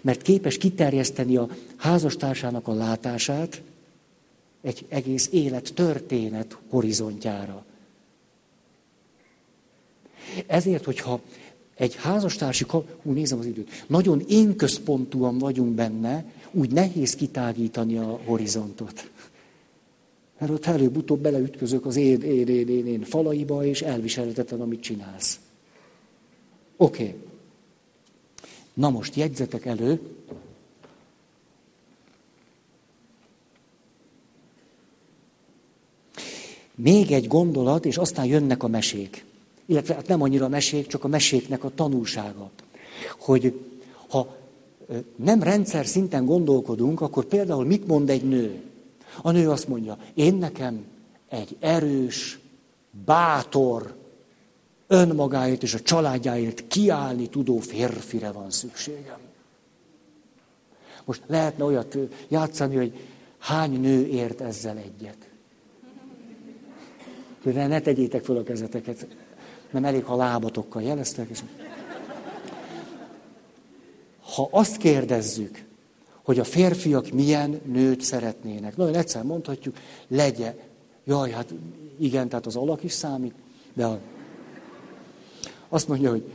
[0.00, 3.62] Mert képes kiterjeszteni a házastársának a látását
[4.62, 7.64] egy egész élet történet horizontjára.
[10.46, 11.20] Ezért, hogyha
[11.74, 18.20] egy házastársi, hú, nézem az időt, nagyon én központúan vagyunk benne, úgy nehéz kitágítani a
[18.24, 19.10] horizontot.
[20.38, 25.40] Mert ott előbb-utóbb beleütközök az én, én, én, én, én falaiba, és elviselhetetlen, amit csinálsz.
[26.76, 27.02] Oké.
[27.02, 27.14] Okay.
[28.74, 30.00] Na most jegyzetek elő.
[36.74, 39.24] Még egy gondolat, és aztán jönnek a mesék
[39.72, 42.50] illetve hát nem annyira a mesék, csak a meséknek a tanulsága.
[43.18, 43.60] Hogy
[44.08, 44.36] ha
[45.16, 48.62] nem rendszer szinten gondolkodunk, akkor például mit mond egy nő?
[49.22, 50.84] A nő azt mondja, én nekem
[51.28, 52.38] egy erős,
[53.04, 53.94] bátor,
[54.86, 59.18] önmagáért és a családjáért kiállni tudó férfire van szükségem.
[61.04, 61.96] Most lehetne olyat
[62.28, 62.92] játszani, hogy
[63.38, 65.16] hány nő ért ezzel egyet.
[67.42, 69.06] De ne tegyétek fel a kezeteket
[69.72, 71.28] nem elég, ha lábatokkal jeleztek.
[71.28, 71.42] És...
[74.20, 75.64] Ha azt kérdezzük,
[76.22, 79.76] hogy a férfiak milyen nőt szeretnének, nagyon egyszer mondhatjuk,
[80.08, 80.54] legyen.
[81.04, 81.54] Jaj, hát
[81.98, 83.34] igen, tehát az alak is számít,
[83.72, 84.00] de a...
[85.68, 86.30] azt mondja, hogy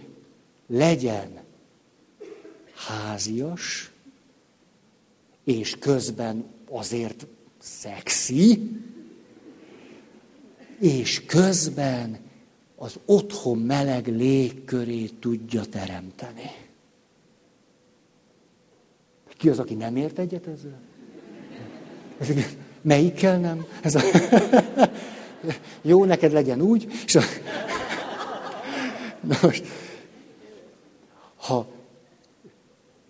[0.68, 1.30] legyen
[2.74, 3.92] házias,
[5.44, 7.26] és közben azért
[7.60, 8.72] szexi,
[10.80, 12.27] és közben
[12.80, 16.52] az otthon meleg légkörét tudja teremteni.
[19.38, 20.80] Ki az, aki nem ért egyet ezzel?
[22.82, 23.66] Melyikkel nem?
[23.82, 24.02] Ez a...
[25.82, 26.88] Jó, neked legyen úgy.
[27.06, 27.22] És a...
[29.22, 29.66] Na most,
[31.36, 31.68] ha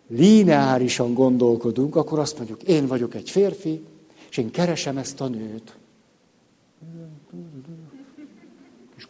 [0.07, 3.83] lineárisan gondolkodunk, akkor azt mondjuk, én vagyok egy férfi,
[4.29, 5.75] és én keresem ezt a nőt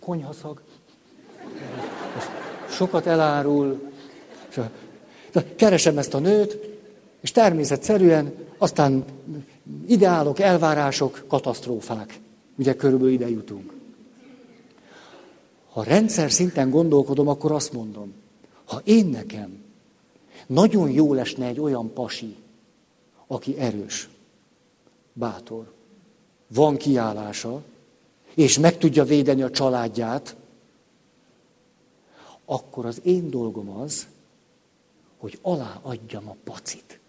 [0.07, 0.61] konyhaszag.
[2.69, 3.91] Sokat elárul.
[5.55, 6.57] Keresem ezt a nőt,
[7.19, 9.05] és természetszerűen aztán
[9.87, 12.19] ideálok, elvárások, katasztrófák.
[12.57, 13.73] Ugye körülbelül ide jutunk.
[15.69, 18.13] Ha rendszer szinten gondolkodom, akkor azt mondom,
[18.65, 19.63] ha én nekem
[20.45, 22.35] nagyon jó lesne egy olyan pasi,
[23.27, 24.09] aki erős,
[25.13, 25.71] bátor,
[26.47, 27.61] van kiállása,
[28.37, 30.35] és meg tudja védeni a családját,
[32.45, 34.07] akkor az én dolgom az,
[35.17, 36.99] hogy alá adjam a pacit.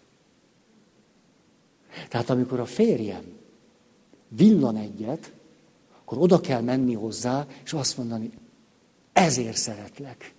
[2.09, 3.23] Tehát amikor a férjem
[4.27, 5.31] villan egyet,
[6.01, 8.31] akkor oda kell menni hozzá, és azt mondani,
[9.13, 10.33] ezért szeretlek.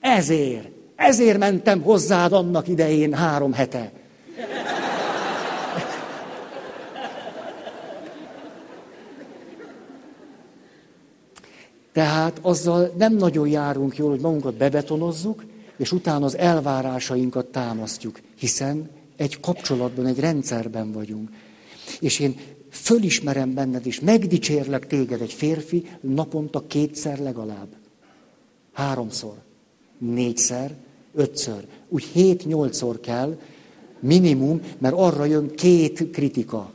[0.00, 0.68] Ezért.
[0.94, 3.92] Ezért mentem hozzád annak idején három hete.
[11.94, 15.44] Tehát azzal nem nagyon járunk jól, hogy magunkat bebetonozzuk,
[15.76, 21.30] és utána az elvárásainkat támasztjuk, hiszen egy kapcsolatban, egy rendszerben vagyunk.
[22.00, 22.36] És én
[22.70, 27.68] fölismerem benned, és megdicsérlek téged egy férfi naponta kétszer legalább.
[28.72, 29.34] Háromszor,
[29.98, 30.74] négyszer,
[31.14, 31.66] ötször.
[31.88, 33.38] Úgy hét-nyolcszor kell
[34.00, 36.72] minimum, mert arra jön két kritika.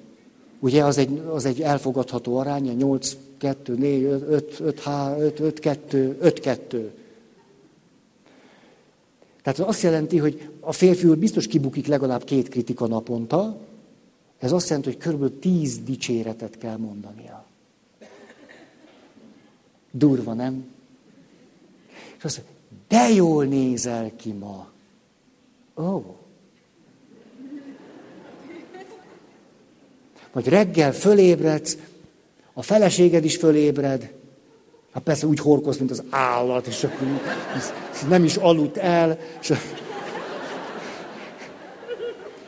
[0.59, 4.81] Ugye az egy, az egy elfogadható aránya, 8, 2, 4, 5, 5,
[5.17, 6.91] 5, 5, 2, 5, 2.
[9.43, 13.57] Tehát azt jelenti, hogy a férfi úr biztos kibukik legalább két kritika naponta,
[14.37, 17.45] ez azt jelenti, hogy körülbelül tíz dicséretet kell mondania.
[19.91, 20.65] Durva, nem?
[22.17, 22.55] És azt mondja,
[22.87, 24.71] de jól nézel ki ma.
[25.75, 25.83] Ó.
[25.83, 26.05] Oh.
[30.31, 31.77] Vagy reggel fölébredsz,
[32.59, 34.13] a feleséged is fölébred,
[34.93, 37.07] hát persze úgy horkoz, mint az állat, és akkor
[38.07, 39.53] nem is aludt el, és,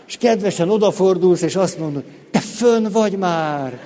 [0.08, 3.80] és kedvesen odafordulsz, és azt mondod, te fönn vagy már.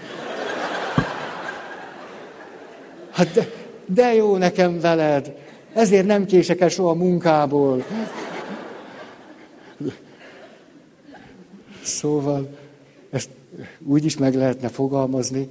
[3.11, 3.49] Hát de,
[3.86, 5.36] de jó nekem veled,
[5.73, 7.86] ezért nem kések el soha munkából.
[11.84, 12.57] Szóval
[13.11, 13.30] ezt
[13.86, 15.49] úgy is meg lehetne fogalmazni,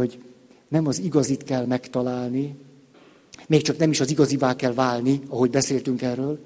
[0.00, 0.22] hogy
[0.68, 2.56] nem az igazit kell megtalálni,
[3.46, 6.38] még csak nem is az igazivá kell válni, ahogy beszéltünk erről,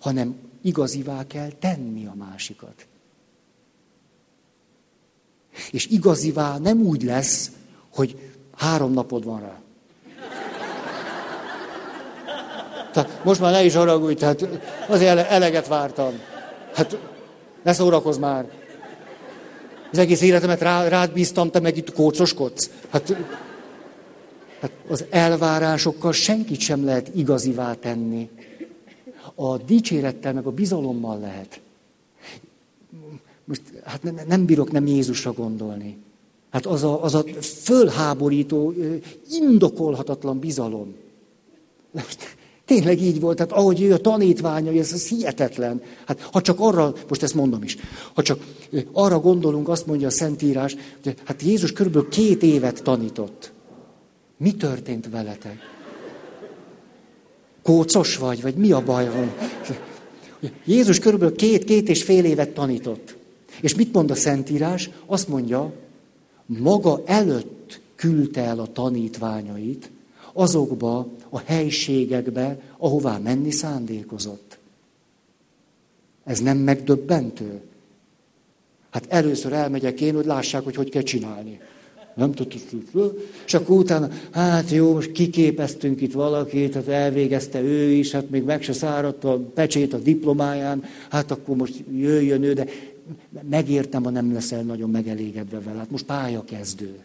[0.00, 2.86] hanem igazivá kell tenni a másikat.
[5.70, 7.50] És igazivá nem úgy lesz,
[7.94, 9.60] hogy három napod van rá.
[12.92, 14.48] Tehát most már ne is haragudj, tehát
[14.88, 16.12] azért eleget vártam.
[16.74, 16.98] Hát
[17.62, 18.50] ne szórakozz már.
[19.92, 22.70] Az egész életemet rá, rád bíztam, te meg itt kócoskodsz.
[22.88, 23.16] Hát,
[24.60, 28.28] hát az elvárásokkal senkit sem lehet igazivá tenni.
[29.34, 31.60] A dicsérettel, meg a bizalommal lehet.
[33.44, 35.96] Most hát nem, nem bírok nem Jézusra gondolni.
[36.50, 38.74] Hát az a, az a fölháborító,
[39.30, 40.94] indokolhatatlan bizalom.
[41.90, 45.82] Most, Tényleg így volt, tehát ahogy ő a tanítványai, ez, ez hihetetlen.
[46.06, 47.76] Hát ha csak arra, most ezt mondom is,
[48.14, 48.40] ha csak
[48.92, 53.52] arra gondolunk, azt mondja a Szentírás, hogy hát Jézus körülbelül két évet tanított.
[54.36, 55.58] Mi történt veletek?
[57.62, 59.32] Kócos vagy, vagy mi a baj van?
[60.64, 63.16] Jézus körülbelül két, két és fél évet tanított.
[63.60, 64.90] És mit mond a Szentírás?
[65.06, 65.72] Azt mondja,
[66.46, 69.90] maga előtt küldte el a tanítványait
[70.32, 74.58] azokba a helységekbe, ahová menni szándékozott.
[76.24, 77.60] Ez nem megdöbbentő?
[78.90, 81.60] Hát először elmegyek én, hogy lássák, hogy hogy kell csinálni.
[82.14, 83.16] Nem tudtuk.
[83.46, 88.42] És akkor utána, hát jó, most kiképeztünk itt valakit, hát elvégezte ő is, hát még
[88.42, 92.66] meg se száradt a pecsét a diplomáján, hát akkor most jöjjön ő, de
[93.48, 95.78] megértem, ha nem leszel nagyon megelégedve vele.
[95.78, 96.98] Hát most pályakezdő.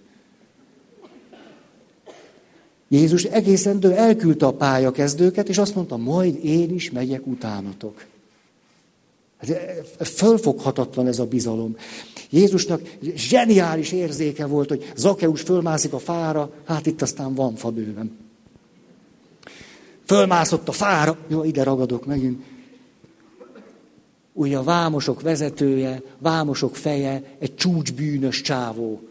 [2.89, 8.05] Jézus egészen dő elküldte a pályakezdőket, és azt mondta, majd én is megyek utánatok.
[9.38, 9.49] Hát,
[10.07, 11.75] fölfoghatatlan ez a bizalom.
[12.29, 12.81] Jézusnak
[13.15, 18.17] zseniális érzéke volt, hogy Zakeus fölmászik a fára, hát itt aztán van fa bőven.
[20.05, 22.43] Fölmászott a fára, jó, ide ragadok megint.
[24.33, 29.01] Ugye a vámosok vezetője, vámosok feje, egy csúcsbűnös csávó.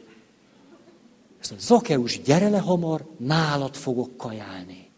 [1.47, 4.89] Ezt a Zakeus, gyere le hamar, nálad fogok kajálni.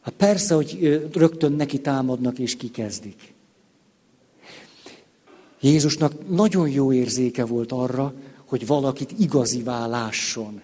[0.00, 3.34] Hát persze, hogy rögtön neki támadnak és kikezdik.
[5.60, 10.60] Jézusnak nagyon jó érzéke volt arra, hogy valakit igazivá lásson,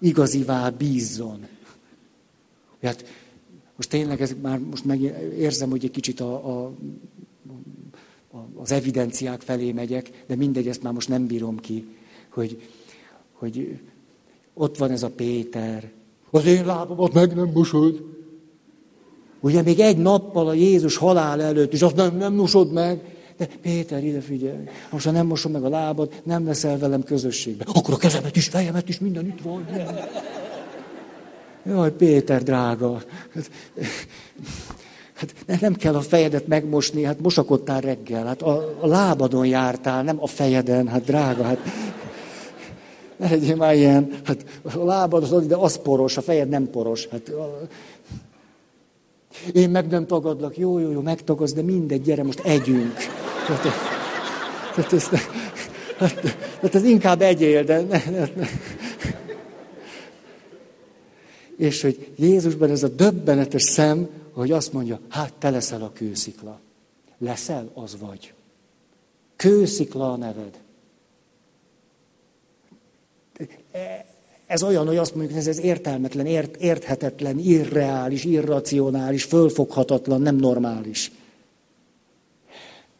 [0.00, 1.46] igazivá bízzon.
[2.82, 3.04] Hát
[3.76, 5.00] most tényleg ez már most meg
[5.38, 6.72] érzem, hogy egy kicsit a, a,
[8.54, 11.98] az evidenciák felé megyek, de mindegy, ezt már most nem bírom ki
[12.30, 12.62] hogy,
[13.32, 13.78] hogy
[14.54, 15.90] ott van ez a Péter.
[16.30, 18.04] Az én lábamat meg nem mosod.
[19.40, 23.18] Ugye még egy nappal a Jézus halál előtt, és azt nem, nem mosod meg.
[23.36, 27.66] De Péter, ide figyelj, most ha nem mosom meg a lábad, nem leszel velem közösségben.
[27.72, 29.66] Akkor a kezemet is, fejemet is, minden itt van.
[31.66, 33.02] Jaj, Péter, drága.
[35.14, 40.02] Hát, hát nem kell a fejedet megmosni, hát mosakodtál reggel, hát a, a lábadon jártál,
[40.02, 41.58] nem a fejeden, hát drága, hát
[43.20, 47.06] ne legyél már ilyen, hát a lábad az, de az poros, a fejed nem poros.
[47.06, 47.32] Hát,
[49.52, 52.94] én meg nem tagadlak, jó, jó, jó, megtagadsz, de mindegy, gyere, most együnk.
[53.46, 53.62] Tehát,
[54.74, 55.08] tehát, ez,
[55.98, 56.20] hát,
[56.60, 58.46] tehát ez inkább egyél, de ne, ne, ne.
[61.56, 66.60] és hogy Jézusban ez a döbbenetes szem, hogy azt mondja, hát te leszel a kőszikla.
[67.18, 68.32] Leszel, az vagy.
[69.36, 70.58] Kőszikla a neved.
[74.46, 81.12] Ez olyan, hogy azt mondjuk, hogy ez értelmetlen, ért, érthetetlen, irreális, irracionális, fölfoghatatlan, nem normális.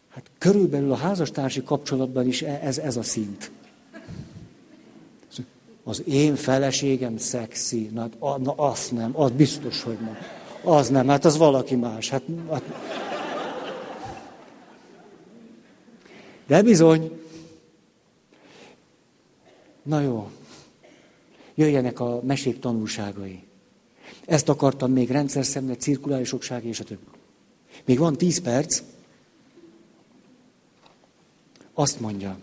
[0.09, 3.51] Hát körülbelül a házastársi kapcsolatban is e- ez, ez a szint.
[5.85, 10.17] Az én feleségem szexi, na, na azt nem, az biztos, hogy nem.
[10.75, 12.11] Az nem, hát az valaki más.
[12.11, 12.63] Hát, hát...
[16.47, 17.21] De bizony.
[19.91, 20.31] Na jó.
[21.55, 23.43] Jöjjenek a mesék tanulságai.
[24.27, 27.05] Ezt akartam még rendszer szemlet, cirkuláris okság és a többi.
[27.85, 28.83] Még van tíz perc.
[31.73, 32.39] Azt mondja,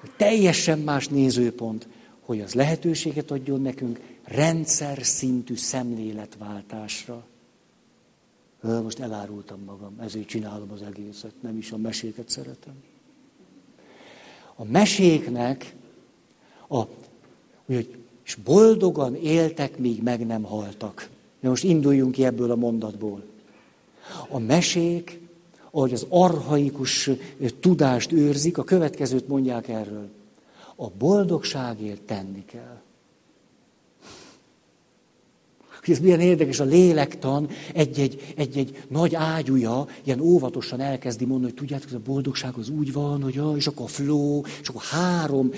[0.00, 1.88] hogy teljesen más nézőpont,
[2.20, 7.26] hogy az lehetőséget adjon nekünk rendszer szintű szemléletváltásra.
[8.60, 12.74] Most elárultam magam, ezért csinálom az egészet, nem is a meséket szeretem.
[14.56, 15.74] A meséknek,
[16.68, 16.82] a,
[17.66, 21.08] hogy és boldogan éltek, míg meg nem haltak.
[21.40, 23.22] De most induljunk ki ebből a mondatból.
[24.28, 25.20] A mesék,
[25.70, 27.10] ahogy az arhaikus
[27.60, 30.08] tudást őrzik, a következőt mondják erről.
[30.76, 32.82] A boldogságért tenni kell.
[35.86, 41.88] Ez milyen érdekes, a lélektan egy-egy, egy-egy nagy ágyúja ilyen óvatosan elkezdi mondani, hogy tudjátok,
[41.88, 45.50] ez a boldogság az úgy van, hogy ja, és akkor a flow, és akkor három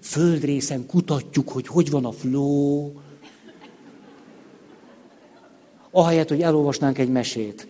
[0.00, 2.92] földrészen kutatjuk, hogy hogy van a flow.
[5.90, 7.68] Ahelyett, hogy elolvasnánk egy mesét.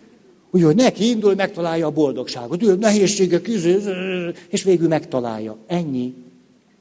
[0.51, 2.63] Ugye, hogy neki indul, megtalálja a boldogságot.
[2.63, 3.49] Ő nehézségek,
[4.49, 5.57] és végül megtalálja.
[5.67, 6.15] Ennyi.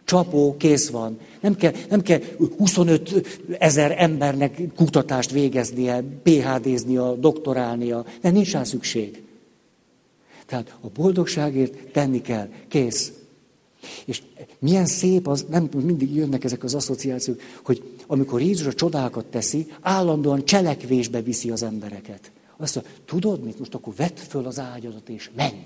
[0.06, 1.20] Csapó, kész van.
[1.41, 2.22] Nem kell, nem kell
[2.58, 3.28] 25
[3.60, 8.06] ezer embernek kutatást végeznie, PHD-znia, doktorálnia.
[8.22, 9.24] De nincs rá szükség.
[10.45, 12.49] Tehát a boldogságért tenni kell.
[12.68, 13.12] Kész.
[14.06, 14.22] És
[14.60, 19.68] milyen szép az, nem mindig jönnek ezek az asszociációk, hogy amikor Jézus a csodákat teszi,
[19.82, 22.32] állandóan cselekvésbe viszi az embereket.
[22.58, 25.66] Azt mondja, tudod mit, most akkor vedd föl az ágyadat és menj.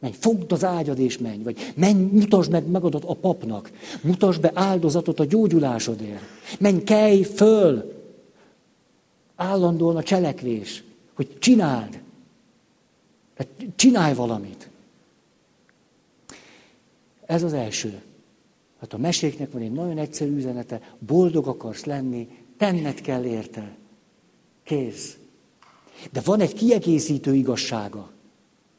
[0.00, 1.42] Menj, fogd az ágyad és menj.
[1.42, 3.70] Vagy menj, mutasd meg magadat a papnak.
[4.02, 6.22] Mutasd be áldozatot a gyógyulásodért.
[6.58, 7.98] Menj, kelj föl.
[9.36, 10.84] Állandóan a cselekvés,
[11.14, 12.00] hogy csináld.
[13.36, 14.68] Hát csinálj valamit.
[17.26, 18.02] Ez az első.
[18.80, 23.76] Hát a meséknek van egy nagyon egyszerű üzenete, boldog akarsz lenni, tenned kell érte.
[24.64, 25.16] Kész.
[26.12, 28.10] De van egy kiegészítő igazsága.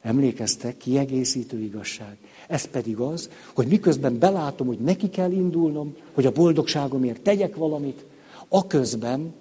[0.02, 2.16] Emlékeztek, kiegészítő igazság.
[2.48, 8.04] Ez pedig az, hogy miközben belátom, hogy neki kell indulnom, hogy a boldogságomért tegyek valamit,
[8.48, 9.34] aközben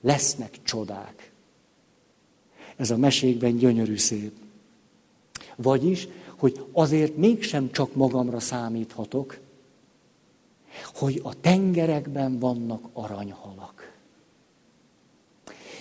[0.00, 1.32] lesznek csodák.
[2.76, 4.32] Ez a mesékben gyönyörű szép.
[5.56, 9.38] Vagyis, hogy azért mégsem csak magamra számíthatok,
[10.94, 13.92] hogy a tengerekben vannak aranyhalak.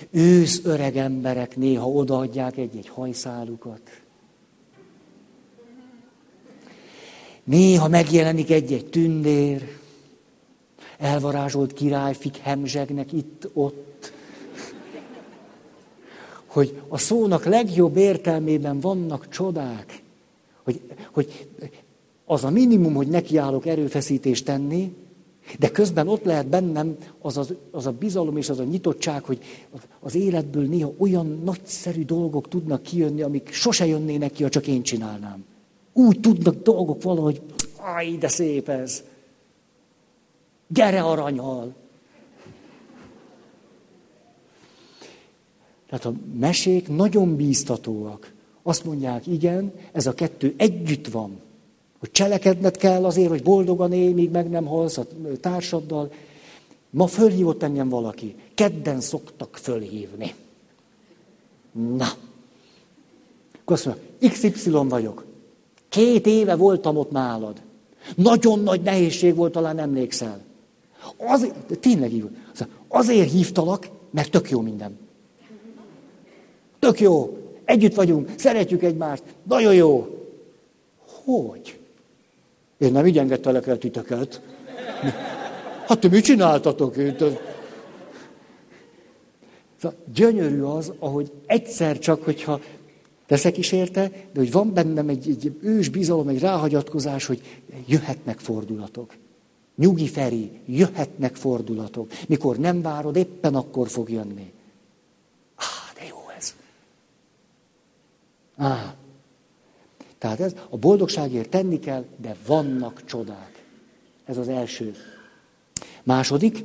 [0.10, 4.03] Ősz öreg emberek néha odaadják egy-egy hajszálukat.
[7.44, 9.78] Néha megjelenik egy-egy tündér,
[10.98, 14.14] elvarázsolt királyfik hemzsegnek itt-ott.
[16.46, 20.02] Hogy a szónak legjobb értelmében vannak csodák.
[20.64, 21.48] Hogy, hogy
[22.26, 24.94] az a minimum, hogy nekiállok erőfeszítést tenni,
[25.60, 29.40] de közben ott lehet bennem az, az, az a bizalom és az a nyitottság, hogy
[30.00, 34.84] az életből néha olyan nagyszerű dolgok tudnak kijönni, amik sose jönnének ki, ha csak én
[34.84, 35.46] csinálnám.
[35.94, 37.42] Úgy tudnak dolgok valahogy,
[37.78, 39.04] aj, de szép ez.
[40.68, 41.74] Gyere aranyhal.
[45.90, 48.34] Tehát a mesék nagyon bíztatóak.
[48.64, 51.40] Azt mondják, igen, ez a kettő együtt van.
[52.00, 55.06] Hogy cselekedned kell azért, hogy boldogan élj, míg meg nem halsz a
[55.42, 56.12] társaddal.
[56.90, 58.36] Ma fölhívott engem valaki.
[58.54, 60.34] Kedden szoktak fölhívni.
[61.72, 62.08] Na.
[63.60, 65.26] Akkor azt mondja, XY vagyok.
[65.94, 67.62] Két éve voltam ott nálad.
[68.16, 70.42] Nagyon nagy nehézség volt, talán emlékszel.
[71.18, 72.30] Azért, tényleg így
[72.88, 74.98] Azért hívtalak, mert tök jó minden.
[76.80, 77.38] Tök jó.
[77.66, 79.24] Együtt vagyunk, szeretjük egymást.
[79.44, 80.08] Nagyon jó.
[81.24, 81.80] Hogy?
[82.78, 84.42] Én nem így engedtelek el titeket.
[85.88, 86.96] Hát ti mit csináltatok?
[89.82, 92.60] Szóval gyönyörű az, ahogy egyszer csak, hogyha
[93.26, 98.40] teszek is érte, de hogy van bennem egy, egy ős bizalom, egy ráhagyatkozás, hogy jöhetnek
[98.40, 99.16] fordulatok.
[99.76, 102.12] Nyugi Feri, jöhetnek fordulatok.
[102.28, 104.52] Mikor nem várod, éppen akkor fog jönni.
[105.56, 106.56] Á, de jó ez.
[108.58, 108.96] Á.
[110.18, 113.64] Tehát ez, a boldogságért tenni kell, de vannak csodák.
[114.26, 114.96] Ez az első.
[116.04, 116.64] Második,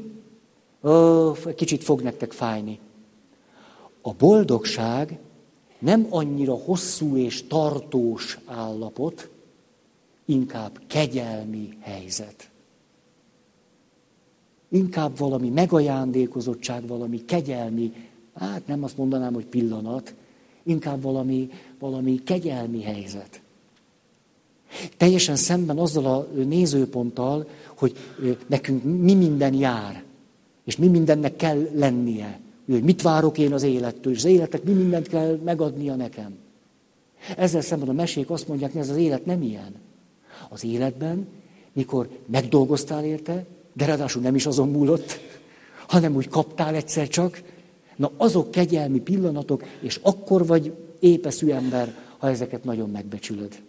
[0.83, 2.79] ó, kicsit fog nektek fájni.
[4.03, 5.19] A boldogság
[5.79, 9.31] nem annyira hosszú és tartós állapot,
[10.25, 12.51] inkább kegyelmi helyzet.
[14.69, 17.93] Inkább valami megajándékozottság, valami kegyelmi,
[18.35, 20.15] hát nem azt mondanám, hogy pillanat,
[20.63, 23.41] inkább valami, valami kegyelmi helyzet.
[24.97, 27.97] Teljesen szemben azzal a nézőponttal, hogy
[28.47, 30.05] nekünk mi minden jár,
[30.65, 32.41] és mi mindennek kell lennie.
[32.71, 36.37] Hogy mit várok én az élettől, és az életek mi mindent kell megadnia nekem.
[37.37, 39.75] Ezzel szemben a mesék azt mondják, hogy ez az élet nem ilyen.
[40.49, 41.27] Az életben,
[41.73, 45.21] mikor megdolgoztál érte, de ráadásul nem is azon múlott,
[45.87, 47.43] hanem úgy kaptál egyszer csak,
[47.97, 53.63] na azok kegyelmi pillanatok, és akkor vagy épeszű ember, ha ezeket nagyon megbecsülöd.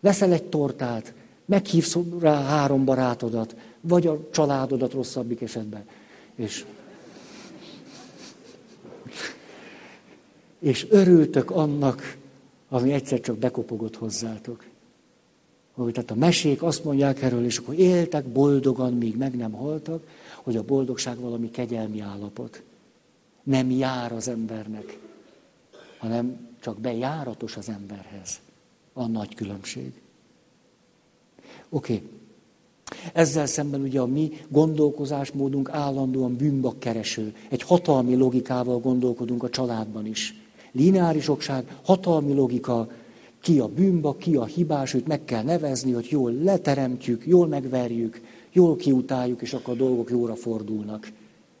[0.00, 1.14] Veszel egy tortát,
[1.44, 5.84] meghívsz rá három barátodat, vagy a családodat rosszabbik esetben.
[6.34, 6.64] És,
[10.58, 12.16] és örültök annak,
[12.68, 14.64] ami egyszer csak bekopogott hozzátok.
[15.72, 20.06] Hogy tehát a mesék azt mondják erről, és akkor éltek boldogan, míg meg nem haltak,
[20.42, 22.62] hogy a boldogság valami kegyelmi állapot.
[23.42, 24.98] Nem jár az embernek,
[25.98, 28.40] hanem csak bejáratos az emberhez.
[28.92, 29.92] A nagy különbség.
[31.68, 31.94] Oké.
[31.94, 32.08] Okay.
[33.12, 37.34] Ezzel szemben ugye a mi gondolkozásmódunk állandóan bűnbakkereső.
[37.48, 40.42] Egy hatalmi logikával gondolkodunk a családban is.
[40.72, 42.88] Lineáris okság, hatalmi logika,
[43.40, 48.20] ki a bűnbak, ki a hibás, őt meg kell nevezni, hogy jól leteremtjük, jól megverjük,
[48.52, 51.12] jól kiutáljuk, és akkor a dolgok jóra fordulnak.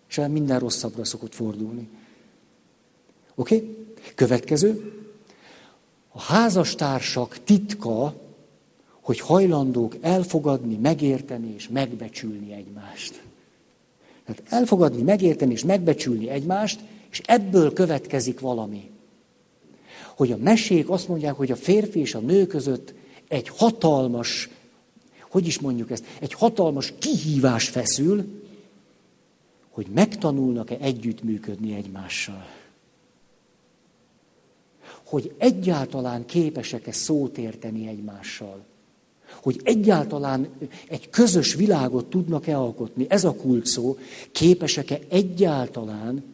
[0.08, 1.88] És minden rosszabbra szokott fordulni.
[3.34, 3.56] Oké?
[3.56, 3.76] Okay?
[4.14, 4.92] Következő.
[6.12, 8.14] A házastársak titka
[9.04, 13.22] hogy hajlandók elfogadni, megérteni és megbecsülni egymást.
[14.24, 18.90] Tehát elfogadni, megérteni és megbecsülni egymást, és ebből következik valami.
[20.16, 22.94] Hogy a mesék azt mondják, hogy a férfi és a nő között
[23.28, 24.48] egy hatalmas,
[25.30, 28.42] hogy is mondjuk ezt, egy hatalmas kihívás feszül,
[29.70, 32.46] hogy megtanulnak-e együttműködni egymással.
[35.04, 38.64] Hogy egyáltalán képesek-e szót érteni egymással
[39.44, 40.48] hogy egyáltalán
[40.88, 43.98] egy közös világot tudnak-e alkotni, ez a kult szó,
[44.32, 46.24] képesek-e egyáltalán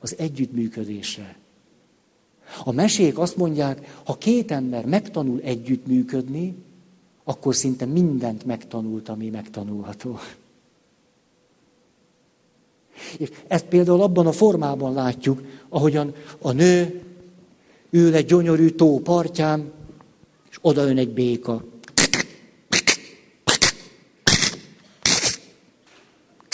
[0.00, 1.36] az együttműködésre.
[2.64, 6.54] A mesék azt mondják, ha két ember megtanul együttműködni,
[7.24, 10.18] akkor szinte mindent megtanult, ami megtanulható.
[13.18, 17.02] És ezt például abban a formában látjuk, ahogyan a nő
[17.90, 19.72] ül egy gyönyörű tó partján,
[20.50, 21.72] és oda ön egy béka.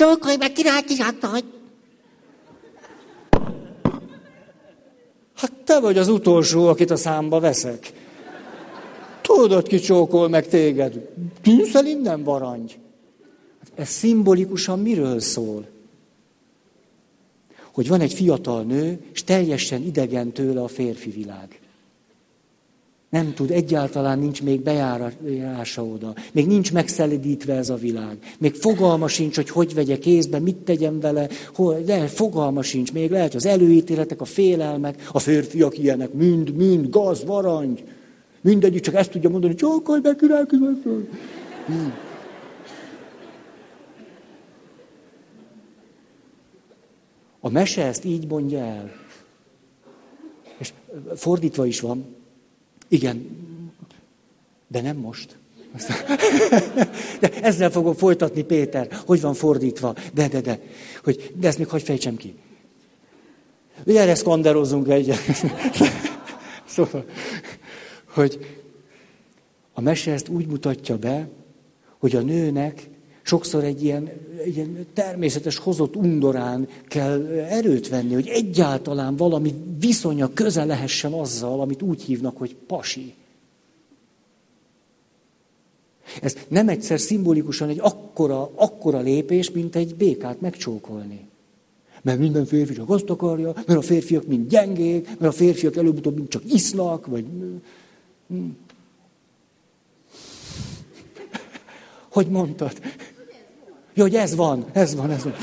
[0.01, 1.45] Csókolj meg, kisasszony!
[5.35, 7.93] Hát te vagy az utolsó, akit a számba veszek.
[9.21, 11.09] Tudod, ki csókol meg téged?
[11.43, 12.79] Tűnszel innen, varangy.
[13.59, 15.69] Hát ez szimbolikusan miről szól?
[17.73, 21.61] Hogy van egy fiatal nő, és teljesen idegen tőle a férfi világ.
[23.11, 26.15] Nem tud, egyáltalán nincs még bejárása oda.
[26.33, 28.19] Még nincs megszelidítve ez a világ.
[28.39, 32.93] Még fogalma sincs, hogy hogy vegye kézbe, mit tegyen vele, hol, de fogalma sincs.
[32.93, 37.85] Még lehet az előítéletek, a félelmek, a férfiak ilyenek, mind, mind, gaz, varangy.
[38.41, 40.45] Mindegyik csak ezt tudja mondani, csókolj király,
[41.67, 41.93] hmm.
[47.41, 48.91] A mese ezt így mondja el.
[50.59, 50.73] És
[51.15, 52.19] fordítva is van.
[52.91, 53.39] Igen,
[54.69, 55.39] de nem most.
[57.21, 58.99] De ezzel fogom folytatni, Péter.
[59.07, 59.95] Hogy van fordítva?
[60.15, 60.61] De, de, de.
[61.05, 62.35] Hogy, de ezt még hagyj fejtsem ki.
[63.85, 65.13] Gyere, szkanderozunk egy.
[66.65, 67.05] Szóval,
[68.05, 68.61] hogy
[69.73, 71.29] a mese ezt úgy mutatja be,
[71.99, 72.89] hogy a nőnek
[73.23, 74.11] sokszor egy ilyen,
[74.45, 81.61] egy ilyen természetes hozott undorán kell erőt venni, hogy egyáltalán valami viszonya köze lehessen azzal,
[81.61, 83.15] amit úgy hívnak, hogy pasi.
[86.23, 91.29] Ez nem egyszer szimbolikusan egy akkora, akkora lépés, mint egy békát megcsókolni.
[92.03, 96.15] Mert minden férfi csak azt akarja, mert a férfiak mind gyengék, mert a férfiak előbb-utóbb
[96.15, 97.25] mind csak isznak, vagy...
[102.09, 102.81] Hogy mondtad?
[104.01, 105.35] Jó, hogy ez van, ez van, ez van.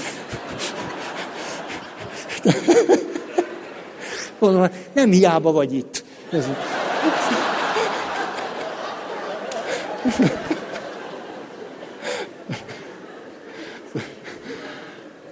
[4.39, 6.03] Mondom, nem hiába vagy itt.
[6.29, 6.45] Ez...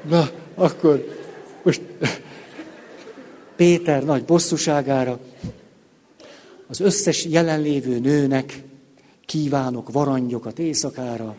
[0.09, 1.17] Na, akkor
[1.63, 1.81] most
[3.55, 5.19] Péter nagy bosszúságára
[6.67, 8.63] az összes jelenlévő nőnek
[9.25, 11.35] kívánok varangyokat éjszakára,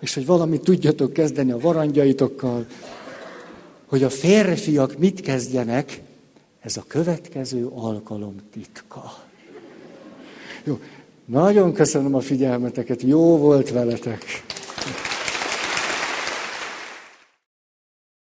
[0.00, 2.66] és hogy valamit tudjatok kezdeni a varangyaitokkal,
[3.86, 6.00] hogy a férfiak mit kezdjenek,
[6.60, 9.12] ez a következő alkalom titka.
[10.64, 10.78] Jó,
[11.24, 14.24] nagyon köszönöm a figyelmeteket, jó volt veletek.